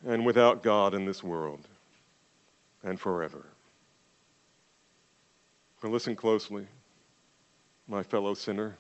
and 0.06 0.26
without 0.26 0.64
God 0.64 0.94
in 0.94 1.06
this 1.06 1.24
world 1.24 1.62
and 2.84 3.00
forever. 3.00 3.46
But 5.82 5.92
listen 5.92 6.16
closely, 6.16 6.68
my 7.88 8.04
fellow 8.04 8.34
sinner. 8.34 8.76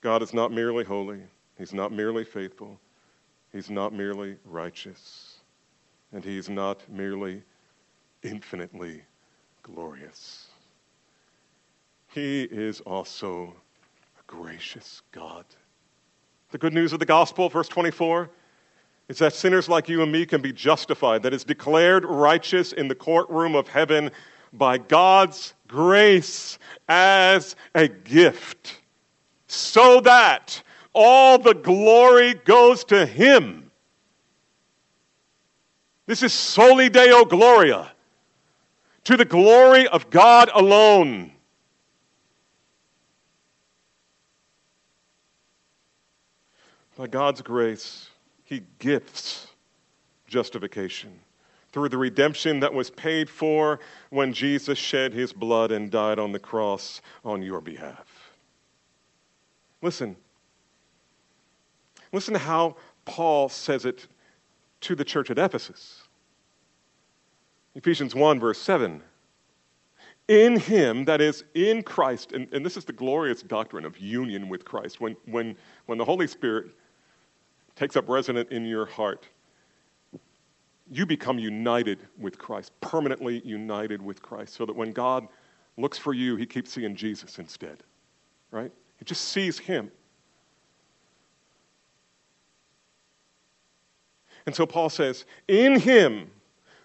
God 0.00 0.22
is 0.22 0.34
not 0.34 0.50
merely 0.50 0.84
holy, 0.84 1.20
He's 1.58 1.72
not 1.72 1.92
merely 1.92 2.24
faithful, 2.24 2.80
He's 3.52 3.70
not 3.70 3.92
merely 3.92 4.36
righteous, 4.44 5.36
and 6.12 6.24
He's 6.24 6.48
not 6.48 6.80
merely 6.90 7.42
infinitely 8.22 9.02
glorious. 9.62 10.48
He 12.12 12.42
is 12.42 12.80
also 12.82 13.54
a 14.18 14.22
gracious 14.26 15.00
God. 15.12 15.46
The 16.50 16.58
good 16.58 16.74
news 16.74 16.92
of 16.92 16.98
the 16.98 17.06
gospel, 17.06 17.48
verse 17.48 17.68
24, 17.68 18.28
is 19.08 19.18
that 19.18 19.32
sinners 19.32 19.68
like 19.68 19.88
you 19.88 20.02
and 20.02 20.12
me 20.12 20.26
can 20.26 20.42
be 20.42 20.52
justified, 20.52 21.22
that 21.22 21.32
is 21.32 21.42
declared 21.42 22.04
righteous 22.04 22.74
in 22.74 22.88
the 22.88 22.94
courtroom 22.94 23.54
of 23.54 23.66
heaven 23.66 24.10
by 24.52 24.76
God's 24.76 25.54
grace 25.66 26.58
as 26.86 27.56
a 27.74 27.88
gift, 27.88 28.80
so 29.46 30.02
that 30.02 30.62
all 30.92 31.38
the 31.38 31.54
glory 31.54 32.34
goes 32.34 32.84
to 32.84 33.06
Him 33.06 33.70
This 36.04 36.22
is 36.22 36.34
soli 36.34 36.90
Deo 36.90 37.24
Gloria, 37.24 37.90
to 39.04 39.16
the 39.16 39.24
glory 39.24 39.88
of 39.88 40.10
God 40.10 40.50
alone. 40.52 41.32
By 47.02 47.08
God's 47.08 47.42
grace, 47.42 48.10
He 48.44 48.62
gifts 48.78 49.48
justification 50.28 51.18
through 51.72 51.88
the 51.88 51.98
redemption 51.98 52.60
that 52.60 52.72
was 52.72 52.90
paid 52.90 53.28
for 53.28 53.80
when 54.10 54.32
Jesus 54.32 54.78
shed 54.78 55.12
His 55.12 55.32
blood 55.32 55.72
and 55.72 55.90
died 55.90 56.20
on 56.20 56.30
the 56.30 56.38
cross 56.38 57.02
on 57.24 57.42
your 57.42 57.60
behalf. 57.60 58.06
Listen. 59.82 60.14
Listen 62.12 62.34
to 62.34 62.38
how 62.38 62.76
Paul 63.04 63.48
says 63.48 63.84
it 63.84 64.06
to 64.82 64.94
the 64.94 65.04
church 65.04 65.28
at 65.28 65.40
Ephesus. 65.40 66.04
Ephesians 67.74 68.14
1, 68.14 68.38
verse 68.38 68.60
7. 68.60 69.02
In 70.28 70.56
him, 70.56 71.04
that 71.06 71.20
is, 71.20 71.42
in 71.54 71.82
Christ, 71.82 72.30
and, 72.30 72.46
and 72.52 72.64
this 72.64 72.76
is 72.76 72.84
the 72.84 72.92
glorious 72.92 73.42
doctrine 73.42 73.84
of 73.84 73.98
union 73.98 74.48
with 74.48 74.64
Christ. 74.64 75.00
When, 75.00 75.16
when, 75.26 75.56
when 75.86 75.98
the 75.98 76.04
Holy 76.04 76.28
Spirit 76.28 76.70
takes 77.76 77.96
up 77.96 78.08
residence 78.08 78.50
in 78.50 78.64
your 78.64 78.86
heart, 78.86 79.26
you 80.90 81.06
become 81.06 81.38
united 81.38 82.06
with 82.18 82.38
Christ, 82.38 82.72
permanently 82.80 83.40
united 83.44 84.02
with 84.02 84.20
Christ, 84.20 84.54
so 84.54 84.66
that 84.66 84.76
when 84.76 84.92
God 84.92 85.26
looks 85.76 85.96
for 85.96 86.12
you, 86.12 86.36
he 86.36 86.44
keeps 86.44 86.70
seeing 86.70 86.94
Jesus 86.94 87.38
instead, 87.38 87.82
right? 88.50 88.70
He 88.98 89.04
just 89.04 89.28
sees 89.28 89.58
him. 89.58 89.90
And 94.44 94.54
so 94.54 94.66
Paul 94.66 94.90
says, 94.90 95.24
In 95.48 95.78
him 95.78 96.30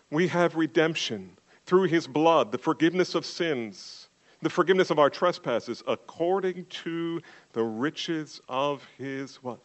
we 0.10 0.28
have 0.28 0.56
redemption 0.56 1.32
through 1.66 1.84
his 1.84 2.08
blood, 2.08 2.52
the 2.52 2.58
forgiveness 2.58 3.14
of 3.14 3.26
sins, 3.26 4.08
the 4.42 4.50
forgiveness 4.50 4.90
of 4.90 5.00
our 5.00 5.10
trespasses, 5.10 5.84
according 5.88 6.66
to 6.66 7.22
the 7.54 7.64
riches 7.64 8.40
of 8.48 8.88
his 8.98 9.38
what? 9.44 9.60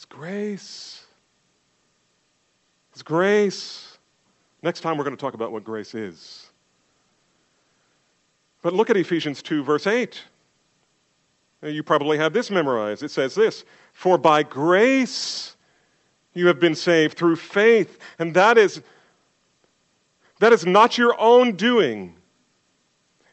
His 0.00 0.06
grace. 0.06 1.04
His 2.94 3.02
grace. 3.02 3.98
Next 4.62 4.80
time 4.80 4.96
we're 4.96 5.04
going 5.04 5.14
to 5.14 5.20
talk 5.20 5.34
about 5.34 5.52
what 5.52 5.62
grace 5.62 5.94
is. 5.94 6.46
But 8.62 8.72
look 8.72 8.88
at 8.88 8.96
Ephesians 8.96 9.42
2, 9.42 9.62
verse 9.62 9.86
8. 9.86 10.18
You 11.64 11.82
probably 11.82 12.16
have 12.16 12.32
this 12.32 12.50
memorized. 12.50 13.02
It 13.02 13.10
says 13.10 13.34
this 13.34 13.66
For 13.92 14.16
by 14.16 14.42
grace 14.42 15.54
you 16.32 16.46
have 16.46 16.58
been 16.58 16.74
saved 16.74 17.18
through 17.18 17.36
faith, 17.36 17.98
and 18.18 18.32
that 18.32 18.56
is, 18.56 18.80
that 20.38 20.54
is 20.54 20.64
not 20.64 20.96
your 20.96 21.14
own 21.20 21.56
doing. 21.56 22.16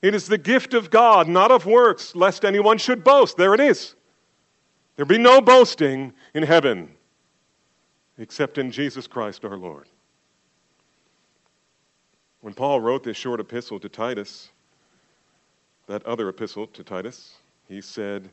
It 0.01 0.13
is 0.13 0.27
the 0.27 0.37
gift 0.37 0.73
of 0.73 0.89
God, 0.89 1.29
not 1.29 1.49
of 1.49 1.65
works, 1.65 2.13
lest 2.13 2.43
anyone 2.43 2.77
should 2.77 3.05
boast. 3.05 3.37
There 3.37 3.53
it 3.53 3.61
is. 3.61 3.95
There 4.97 5.05
be 5.05 5.17
no 5.17 5.39
boasting 5.39 6.13
in 6.33 6.43
heaven 6.43 6.91
except 8.17 8.57
in 8.57 8.71
Jesus 8.71 9.07
Christ 9.07 9.45
our 9.45 9.55
Lord. 9.55 9.87
When 12.41 12.53
Paul 12.53 12.81
wrote 12.81 13.03
this 13.03 13.15
short 13.15 13.39
epistle 13.39 13.79
to 13.79 13.89
Titus, 13.89 14.49
that 15.85 16.05
other 16.05 16.27
epistle 16.29 16.67
to 16.67 16.83
Titus, 16.83 17.37
he 17.69 17.79
said, 17.79 18.29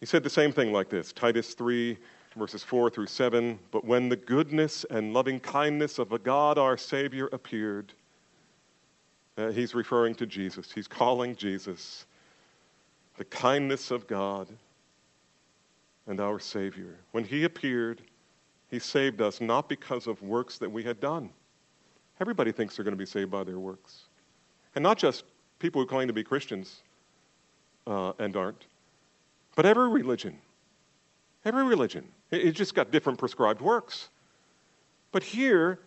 he 0.00 0.06
said 0.06 0.22
the 0.22 0.30
same 0.30 0.52
thing 0.52 0.72
like 0.72 0.90
this 0.90 1.12
Titus 1.12 1.54
3 1.54 1.96
verses 2.36 2.62
4 2.62 2.90
through 2.90 3.06
7. 3.06 3.58
But 3.70 3.84
when 3.84 4.08
the 4.08 4.16
goodness 4.16 4.84
and 4.90 5.12
loving 5.12 5.40
kindness 5.40 5.98
of 5.98 6.12
a 6.12 6.18
God 6.18 6.58
our 6.58 6.76
Savior 6.76 7.28
appeared, 7.32 7.92
uh, 9.36 9.48
he's 9.48 9.74
referring 9.74 10.14
to 10.16 10.26
Jesus. 10.26 10.72
He's 10.72 10.88
calling 10.88 11.36
Jesus 11.36 12.06
the 13.16 13.24
kindness 13.24 13.90
of 13.90 14.06
God 14.06 14.48
and 16.08 16.20
our 16.20 16.40
Savior. 16.40 16.96
When 17.12 17.22
he 17.22 17.44
appeared, 17.44 18.02
he 18.70 18.78
saved 18.78 19.20
us 19.20 19.40
not 19.40 19.68
because 19.68 20.06
of 20.06 20.20
works 20.22 20.58
that 20.58 20.70
we 20.70 20.82
had 20.82 21.00
done. 21.00 21.30
Everybody 22.20 22.50
thinks 22.50 22.76
they're 22.76 22.84
going 22.84 22.92
to 22.92 22.98
be 22.98 23.06
saved 23.06 23.30
by 23.30 23.44
their 23.44 23.60
works. 23.60 24.06
And 24.74 24.82
not 24.82 24.98
just 24.98 25.24
people 25.58 25.80
who 25.80 25.86
claim 25.86 26.08
to 26.08 26.12
be 26.12 26.24
Christians 26.24 26.82
uh, 27.86 28.12
and 28.18 28.34
aren't, 28.36 28.66
but 29.54 29.66
every 29.66 29.88
religion. 29.88 30.36
Every 31.44 31.64
religion. 31.64 32.06
It 32.30 32.52
just 32.52 32.74
got 32.74 32.90
different 32.90 33.18
prescribed 33.18 33.60
works. 33.60 34.08
But 35.12 35.22
here, 35.22 35.78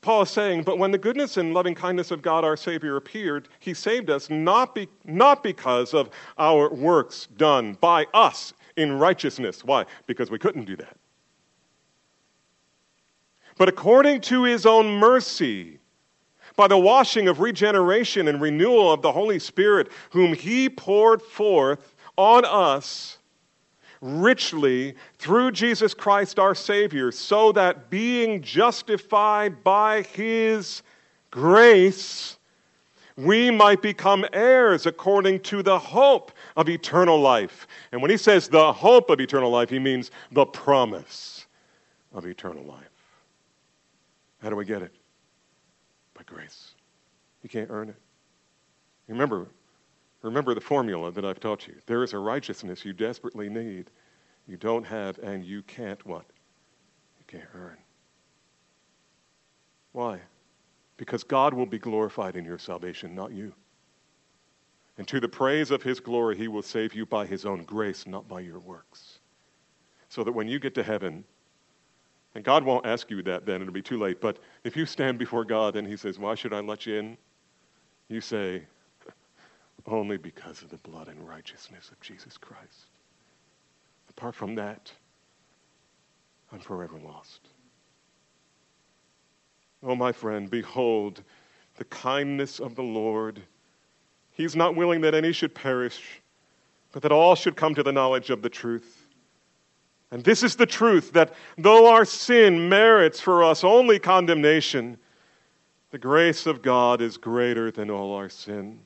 Paul 0.00 0.22
is 0.22 0.30
saying, 0.30 0.62
But 0.62 0.78
when 0.78 0.90
the 0.90 0.98
goodness 0.98 1.36
and 1.36 1.54
loving 1.54 1.74
kindness 1.74 2.10
of 2.10 2.22
God 2.22 2.44
our 2.44 2.56
Savior 2.56 2.96
appeared, 2.96 3.48
he 3.60 3.74
saved 3.74 4.10
us 4.10 4.30
not, 4.30 4.74
be, 4.74 4.88
not 5.04 5.42
because 5.42 5.94
of 5.94 6.10
our 6.38 6.68
works 6.70 7.28
done 7.36 7.76
by 7.80 8.06
us 8.14 8.54
in 8.76 8.98
righteousness. 8.98 9.64
Why? 9.64 9.86
Because 10.06 10.30
we 10.30 10.38
couldn't 10.38 10.64
do 10.64 10.76
that. 10.76 10.96
But 13.56 13.68
according 13.68 14.22
to 14.22 14.44
his 14.44 14.66
own 14.66 14.98
mercy, 14.98 15.78
by 16.56 16.68
the 16.68 16.78
washing 16.78 17.28
of 17.28 17.40
regeneration 17.40 18.28
and 18.28 18.40
renewal 18.40 18.92
of 18.92 19.02
the 19.02 19.12
Holy 19.12 19.38
Spirit, 19.38 19.90
whom 20.10 20.34
he 20.34 20.68
poured 20.68 21.22
forth 21.22 21.94
on 22.16 22.44
us 22.44 23.18
richly 24.02 24.96
through 25.18 25.52
Jesus 25.52 25.94
Christ 25.94 26.38
our 26.38 26.54
Savior, 26.54 27.12
so 27.12 27.52
that 27.52 27.88
being 27.88 28.42
justified 28.42 29.62
by 29.64 30.02
His 30.02 30.82
grace, 31.30 32.36
we 33.16 33.50
might 33.50 33.82
become 33.82 34.24
heirs 34.32 34.86
according 34.86 35.40
to 35.40 35.62
the 35.62 35.78
hope 35.78 36.32
of 36.56 36.68
eternal 36.68 37.20
life. 37.20 37.66
And 37.92 38.00
when 38.00 38.10
he 38.10 38.16
says 38.16 38.48
the 38.48 38.72
hope 38.72 39.10
of 39.10 39.20
eternal 39.20 39.50
life, 39.50 39.70
he 39.70 39.78
means 39.78 40.10
the 40.30 40.46
promise 40.46 41.46
of 42.12 42.26
eternal 42.26 42.64
life. 42.64 42.78
How 44.42 44.50
do 44.50 44.56
we 44.56 44.64
get 44.64 44.82
it? 44.82 44.94
By 46.14 46.22
grace. 46.24 46.74
You 47.42 47.48
can't 47.48 47.70
earn 47.70 47.88
it. 47.88 47.96
Remember, 49.08 49.48
Remember 50.22 50.54
the 50.54 50.60
formula 50.60 51.10
that 51.10 51.24
I've 51.24 51.40
taught 51.40 51.66
you. 51.66 51.74
There 51.86 52.04
is 52.04 52.12
a 52.12 52.18
righteousness 52.18 52.84
you 52.84 52.92
desperately 52.92 53.48
need, 53.48 53.90
you 54.46 54.56
don't 54.56 54.84
have, 54.84 55.18
and 55.18 55.44
you 55.44 55.62
can't 55.62 56.04
what? 56.06 56.24
You 57.18 57.24
can't 57.26 57.48
earn. 57.54 57.76
Why? 59.90 60.20
Because 60.96 61.24
God 61.24 61.54
will 61.54 61.66
be 61.66 61.78
glorified 61.78 62.36
in 62.36 62.44
your 62.44 62.58
salvation, 62.58 63.14
not 63.14 63.32
you. 63.32 63.52
And 64.98 65.08
to 65.08 65.20
the 65.20 65.28
praise 65.28 65.70
of 65.70 65.82
his 65.82 66.00
glory, 66.00 66.36
he 66.36 66.48
will 66.48 66.62
save 66.62 66.94
you 66.94 67.06
by 67.06 67.26
his 67.26 67.46
own 67.46 67.64
grace, 67.64 68.06
not 68.06 68.28
by 68.28 68.40
your 68.40 68.58
works. 68.58 69.18
So 70.08 70.22
that 70.22 70.32
when 70.32 70.48
you 70.48 70.58
get 70.58 70.74
to 70.74 70.82
heaven, 70.82 71.24
and 72.34 72.44
God 72.44 72.64
won't 72.64 72.86
ask 72.86 73.10
you 73.10 73.22
that 73.22 73.46
then, 73.46 73.60
it'll 73.60 73.72
be 73.72 73.82
too 73.82 73.98
late, 73.98 74.20
but 74.20 74.38
if 74.64 74.76
you 74.76 74.86
stand 74.86 75.18
before 75.18 75.44
God 75.44 75.76
and 75.76 75.86
he 75.86 75.96
says, 75.96 76.18
Why 76.18 76.34
should 76.34 76.52
I 76.52 76.60
let 76.60 76.86
you 76.86 76.96
in? 76.96 77.16
You 78.08 78.20
say, 78.20 78.62
only 79.86 80.16
because 80.18 80.62
of 80.62 80.68
the 80.68 80.78
blood 80.78 81.08
and 81.08 81.26
righteousness 81.26 81.90
of 81.90 82.00
Jesus 82.00 82.36
Christ. 82.36 82.90
Apart 84.10 84.34
from 84.34 84.54
that, 84.56 84.92
I'm 86.52 86.60
forever 86.60 86.98
lost. 86.98 87.48
Oh, 89.82 89.94
my 89.96 90.12
friend, 90.12 90.48
behold 90.48 91.22
the 91.76 91.84
kindness 91.84 92.60
of 92.60 92.74
the 92.74 92.82
Lord. 92.82 93.42
He's 94.30 94.54
not 94.54 94.76
willing 94.76 95.00
that 95.02 95.14
any 95.14 95.32
should 95.32 95.54
perish, 95.54 96.22
but 96.92 97.02
that 97.02 97.12
all 97.12 97.34
should 97.34 97.56
come 97.56 97.74
to 97.74 97.82
the 97.82 97.92
knowledge 97.92 98.30
of 98.30 98.42
the 98.42 98.48
truth. 98.48 99.08
And 100.10 100.22
this 100.22 100.42
is 100.42 100.56
the 100.56 100.66
truth 100.66 101.12
that 101.14 101.34
though 101.56 101.90
our 101.90 102.04
sin 102.04 102.68
merits 102.68 103.20
for 103.20 103.42
us 103.42 103.64
only 103.64 103.98
condemnation, 103.98 104.98
the 105.90 105.98
grace 105.98 106.46
of 106.46 106.62
God 106.62 107.00
is 107.00 107.16
greater 107.16 107.70
than 107.70 107.90
all 107.90 108.14
our 108.14 108.28
sin. 108.28 108.80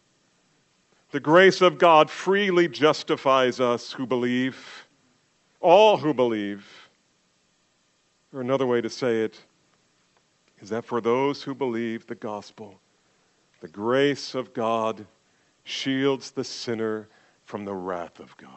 The 1.10 1.20
grace 1.20 1.60
of 1.60 1.78
God 1.78 2.10
freely 2.10 2.68
justifies 2.68 3.60
us 3.60 3.92
who 3.92 4.06
believe, 4.06 4.86
all 5.60 5.96
who 5.96 6.14
believe. 6.14 6.66
Or 8.32 8.40
another 8.40 8.66
way 8.66 8.80
to 8.80 8.90
say 8.90 9.22
it 9.22 9.38
is 10.60 10.70
that 10.70 10.84
for 10.84 11.00
those 11.00 11.42
who 11.42 11.54
believe 11.54 12.06
the 12.06 12.14
gospel, 12.14 12.80
the 13.60 13.68
grace 13.68 14.34
of 14.34 14.52
God 14.52 15.06
shields 15.64 16.30
the 16.30 16.44
sinner 16.44 17.08
from 17.44 17.64
the 17.64 17.74
wrath 17.74 18.20
of 18.20 18.36
God. 18.36 18.50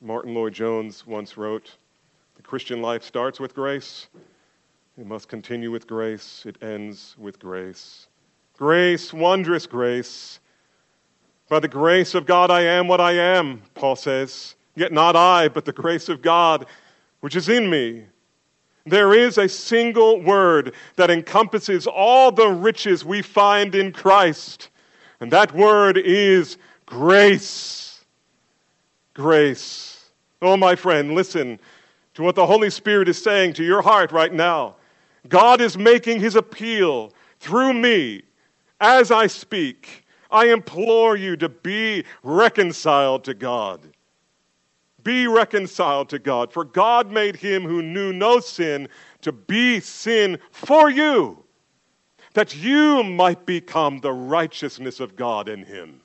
Martyn 0.00 0.34
Lloyd-Jones 0.34 1.06
once 1.06 1.36
wrote 1.36 1.76
The 2.36 2.42
Christian 2.42 2.82
life 2.82 3.02
starts 3.02 3.38
with 3.38 3.54
grace, 3.54 4.08
it 4.98 5.06
must 5.06 5.28
continue 5.28 5.70
with 5.70 5.86
grace, 5.86 6.44
it 6.46 6.62
ends 6.62 7.14
with 7.18 7.38
grace. 7.38 8.08
Grace, 8.56 9.12
wondrous 9.12 9.66
grace. 9.66 10.38
By 11.48 11.60
the 11.60 11.68
grace 11.68 12.14
of 12.14 12.26
God, 12.26 12.50
I 12.50 12.62
am 12.62 12.88
what 12.88 13.00
I 13.00 13.12
am, 13.12 13.62
Paul 13.74 13.96
says. 13.96 14.54
Yet 14.74 14.92
not 14.92 15.16
I, 15.16 15.48
but 15.48 15.64
the 15.64 15.72
grace 15.72 16.08
of 16.08 16.22
God 16.22 16.66
which 17.20 17.36
is 17.36 17.48
in 17.48 17.70
me. 17.70 18.04
There 18.84 19.14
is 19.14 19.38
a 19.38 19.48
single 19.48 20.20
word 20.20 20.74
that 20.96 21.10
encompasses 21.10 21.86
all 21.86 22.32
the 22.32 22.48
riches 22.48 23.04
we 23.04 23.22
find 23.22 23.74
in 23.74 23.92
Christ, 23.92 24.70
and 25.20 25.30
that 25.32 25.54
word 25.54 25.98
is 25.98 26.58
grace. 26.84 28.04
Grace. 29.14 30.10
Oh, 30.40 30.56
my 30.56 30.74
friend, 30.74 31.14
listen 31.14 31.60
to 32.14 32.22
what 32.22 32.34
the 32.34 32.46
Holy 32.46 32.70
Spirit 32.70 33.08
is 33.08 33.22
saying 33.22 33.52
to 33.54 33.64
your 33.64 33.82
heart 33.82 34.10
right 34.10 34.32
now. 34.32 34.76
God 35.28 35.60
is 35.60 35.78
making 35.78 36.20
his 36.20 36.34
appeal 36.34 37.12
through 37.38 37.74
me 37.74 38.22
as 38.80 39.10
I 39.12 39.28
speak. 39.28 40.04
I 40.30 40.46
implore 40.46 41.14
you 41.16 41.36
to 41.36 41.48
be 41.48 42.04
reconciled 42.22 43.24
to 43.24 43.34
God. 43.34 43.80
Be 45.04 45.26
reconciled 45.26 46.08
to 46.10 46.18
God. 46.18 46.52
For 46.52 46.64
God 46.64 47.10
made 47.10 47.36
him 47.36 47.62
who 47.62 47.82
knew 47.82 48.12
no 48.12 48.40
sin 48.40 48.88
to 49.22 49.32
be 49.32 49.80
sin 49.80 50.38
for 50.50 50.90
you, 50.90 51.42
that 52.34 52.56
you 52.56 53.02
might 53.02 53.44
become 53.46 53.98
the 53.98 54.12
righteousness 54.12 55.00
of 55.00 55.16
God 55.16 55.48
in 55.48 55.64
him. 55.64 56.00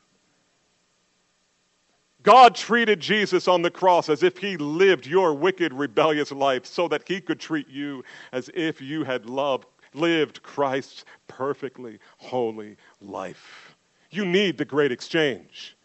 God 2.23 2.55
treated 2.55 2.99
Jesus 2.99 3.47
on 3.47 3.61
the 3.61 3.71
cross 3.71 4.09
as 4.09 4.21
if 4.21 4.37
he 4.37 4.57
lived 4.57 5.07
your 5.07 5.33
wicked, 5.33 5.73
rebellious 5.73 6.29
life 6.31 6.65
so 6.65 6.89
that 6.89 7.07
he 7.07 7.21
could 7.21 7.39
treat 7.39 7.69
you 7.69 8.03
as 8.33 8.49
if 8.53 8.81
you 8.81 9.05
had 9.05 9.27
loved, 9.27 9.65
lived 9.93 10.43
Christ's 10.43 11.05
perfectly 11.27 11.99
holy 12.17 12.75
life. 12.99 13.77
You 14.11 14.25
need 14.25 14.57
the 14.57 14.65
great 14.65 14.91
exchange. 14.91 15.76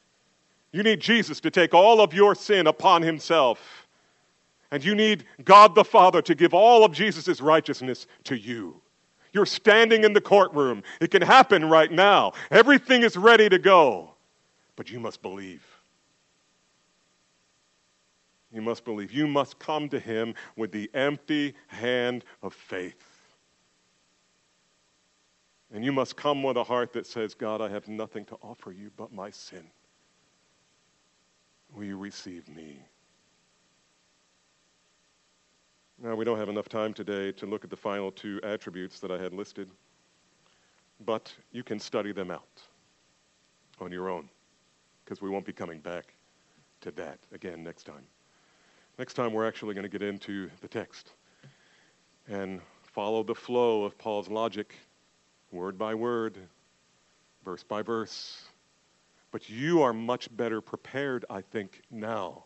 You 0.73 0.83
need 0.83 1.01
Jesus 1.01 1.39
to 1.41 1.51
take 1.51 1.75
all 1.75 2.01
of 2.01 2.15
your 2.15 2.35
sin 2.35 2.67
upon 2.67 3.03
himself. 3.03 3.87
And 4.71 4.83
you 4.83 4.95
need 4.95 5.25
God 5.45 5.75
the 5.75 5.85
Father 5.85 6.23
to 6.23 6.35
give 6.35 6.55
all 6.55 6.85
of 6.85 6.93
Jesus' 6.93 7.43
righteousness 7.43 8.07
to 8.25 8.37
you. 8.37 8.81
You're 9.33 9.47
standing 9.47 10.05
in 10.05 10.15
the 10.15 10.21
courtroom. 10.21 10.83
It 11.01 11.11
can 11.11 11.23
happen 11.23 11.69
right 11.69 11.93
now. 11.93 12.33
Everything 12.51 13.03
is 13.03 13.17
ready 13.17 13.49
to 13.51 13.59
go. 13.59 14.15
But 14.77 14.91
you 14.91 14.99
must 14.99 15.21
believe. 15.21 15.63
You 18.51 18.63
must 18.63 18.85
believe. 18.85 19.13
You 19.13 19.27
must 19.27 19.59
come 19.59 19.91
to 19.91 19.99
him 19.99 20.35
with 20.57 20.73
the 20.73 20.91
empty 20.95 21.55
hand 21.67 22.25
of 22.43 22.55
faith. 22.55 23.03
And 25.75 25.85
you 25.85 25.93
must 25.93 26.17
come 26.17 26.43
with 26.43 26.57
a 26.59 26.65
heart 26.65 26.93
that 26.95 27.07
says, 27.07 27.35
God, 27.35 27.63
I 27.63 27.69
have 27.69 27.89
nothing 27.89 28.27
to 28.27 28.37
offer 28.43 28.73
you 28.73 28.91
but 28.97 29.13
my 29.13 29.31
sin. 29.31 29.65
Will 31.75 31.85
you 31.85 31.97
receive 31.97 32.49
me? 32.55 32.79
Now, 36.03 36.15
we 36.15 36.25
don't 36.25 36.39
have 36.39 36.49
enough 36.49 36.69
time 36.69 36.93
today 36.93 37.33
to 37.33 37.47
look 37.47 37.65
at 37.65 37.71
the 37.71 37.77
final 37.77 38.11
two 38.11 38.41
attributes 38.43 39.01
that 39.01 39.11
I 39.11 39.19
had 39.19 39.33
listed, 39.33 39.71
but 41.05 41.33
you 41.53 41.63
can 41.63 41.79
study 41.79 42.13
them 42.13 42.31
out 42.31 42.63
on 43.81 43.93
your 43.93 44.11
own 44.11 44.29
because 45.05 45.23
we 45.23 45.31
won't 45.31 45.47
be 45.47 45.53
coming 45.53 45.79
back 45.79 46.15
to 46.81 46.91
that 46.93 47.19
again 47.33 47.63
next 47.63 47.85
time. 47.85 48.05
Next 48.99 49.15
time, 49.15 49.33
we're 49.33 49.47
actually 49.47 49.75
going 49.75 49.85
to 49.85 49.89
get 49.89 50.03
into 50.03 50.51
the 50.61 50.69
text 50.69 51.13
and 52.29 52.61
follow 52.83 53.23
the 53.23 53.35
flow 53.35 53.85
of 53.85 53.97
Paul's 53.97 54.29
logic, 54.29 54.75
word 55.51 55.79
by 55.79 55.95
word, 55.95 56.37
verse 57.45 57.63
by 57.63 57.81
verse, 57.81 58.43
but 59.33 59.49
you 59.49 59.83
are 59.83 59.95
much 59.95 60.35
better 60.37 60.61
prepared, 60.61 61.25
I 61.29 61.41
think, 61.41 61.81
now 61.91 62.45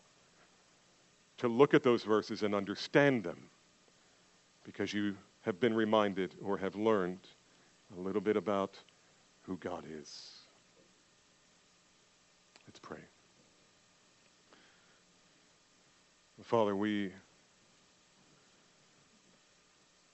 to 1.37 1.47
look 1.47 1.75
at 1.75 1.83
those 1.83 2.03
verses 2.03 2.41
and 2.41 2.55
understand 2.55 3.23
them 3.23 3.49
because 4.63 4.93
you 4.93 5.15
have 5.41 5.59
been 5.59 5.75
reminded 5.75 6.35
or 6.41 6.57
have 6.57 6.75
learned 6.75 7.19
a 7.95 7.99
little 7.99 8.21
bit 8.21 8.35
about 8.35 8.79
who 9.43 9.57
God 9.57 9.83
is. 9.89 10.31
Let's 12.65 12.79
pray. 12.79 12.99
Father, 16.43 16.75
we 16.75 17.11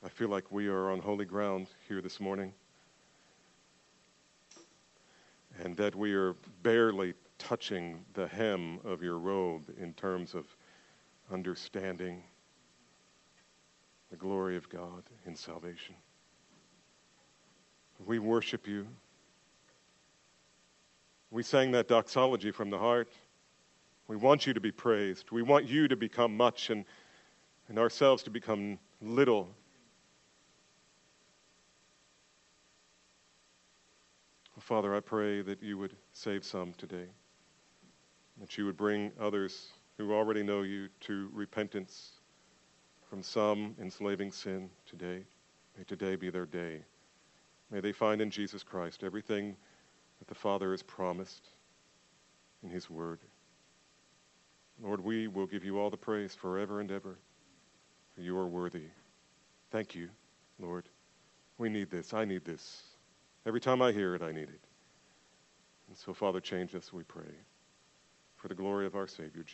I 0.04 0.10
feel 0.10 0.28
like 0.28 0.52
we 0.52 0.68
are 0.68 0.92
on 0.92 1.00
holy 1.00 1.26
ground 1.26 1.68
here 1.88 2.02
this 2.02 2.20
morning 2.20 2.54
and 5.62 5.76
that 5.78 5.96
we 5.96 6.14
are 6.14 6.36
barely 6.62 7.14
touching 7.38 8.04
the 8.14 8.28
hem 8.28 8.80
of 8.84 9.04
your 9.04 9.18
robe 9.18 9.74
in 9.78 9.94
terms 9.94 10.34
of 10.34 10.46
understanding 11.32 12.24
the 14.10 14.18
glory 14.18 14.56
of 14.56 14.70
God 14.70 15.04
in 15.26 15.36
salvation. 15.36 15.96
We 18.06 18.20
worship 18.20 18.68
you. 18.68 18.88
We 21.32 21.44
sang 21.44 21.72
that 21.72 21.88
doxology 21.88 22.52
from 22.52 22.70
the 22.70 22.78
heart. 22.78 23.10
We 24.08 24.18
want 24.18 24.46
you 24.46 24.54
to 24.54 24.60
be 24.60 24.72
praised. 24.72 25.32
We 25.32 25.42
want 25.42 25.68
you 25.68 25.88
to 25.88 25.96
become 25.96 26.36
much 26.36 26.70
and, 26.70 26.86
and 27.70 27.80
ourselves 27.80 28.22
to 28.24 28.30
become 28.30 28.78
little 29.02 29.50
Father, 34.64 34.96
I 34.96 35.02
pray 35.02 35.42
that 35.42 35.62
you 35.62 35.78
would 35.78 35.94
save 36.14 36.46
some 36.46 36.74
today, 36.78 37.08
that 38.40 38.58
you 38.58 38.66
would 38.66 38.78
bring 38.78 39.12
others 39.20 39.74
who 39.98 40.14
already 40.14 40.42
know 40.42 40.62
you 40.62 40.88
to 41.02 41.30
repentance 41.34 42.12
from 43.10 43.22
some 43.22 43.76
enslaving 43.82 44.32
sin 44.32 44.70
today. 44.86 45.26
May 45.78 45.84
today 45.84 46.16
be 46.16 46.30
their 46.30 46.46
day. 46.46 46.80
May 47.72 47.82
they 47.82 47.92
find 47.92 48.22
in 48.22 48.30
Jesus 48.30 48.64
Christ 48.64 49.04
everything 49.04 49.58
that 50.20 50.30
the 50.30 50.34
Father 50.34 50.72
has 50.72 50.82
promised 50.82 51.50
in 52.64 52.70
his 52.70 52.90
word. 52.90 53.20
Lord, 54.82 55.02
we 55.02 55.28
will 55.28 55.46
give 55.46 55.66
you 55.66 55.78
all 55.78 55.90
the 55.90 55.98
praise 55.98 56.34
forever 56.34 56.80
and 56.80 56.90
ever, 56.90 57.18
for 58.16 58.22
you 58.22 58.38
are 58.38 58.48
worthy. 58.48 58.86
Thank 59.72 59.94
you, 59.94 60.08
Lord. 60.58 60.88
We 61.58 61.68
need 61.68 61.92
this. 61.92 62.14
I 62.14 62.24
need 62.24 62.46
this. 62.46 62.93
Every 63.46 63.60
time 63.60 63.82
I 63.82 63.92
hear 63.92 64.16
it, 64.16 64.22
I 64.22 64.32
need 64.32 64.44
it. 64.44 64.62
And 65.88 65.98
so, 65.98 66.14
Father, 66.14 66.40
change 66.40 66.76
us, 66.76 66.94
we 66.94 67.04
pray, 67.04 67.36
for 68.36 68.48
the 68.48 68.56
glory 68.56 68.86
of 68.86 68.96
our 68.96 69.08
Savior, 69.08 69.44
Jesus. 69.44 69.52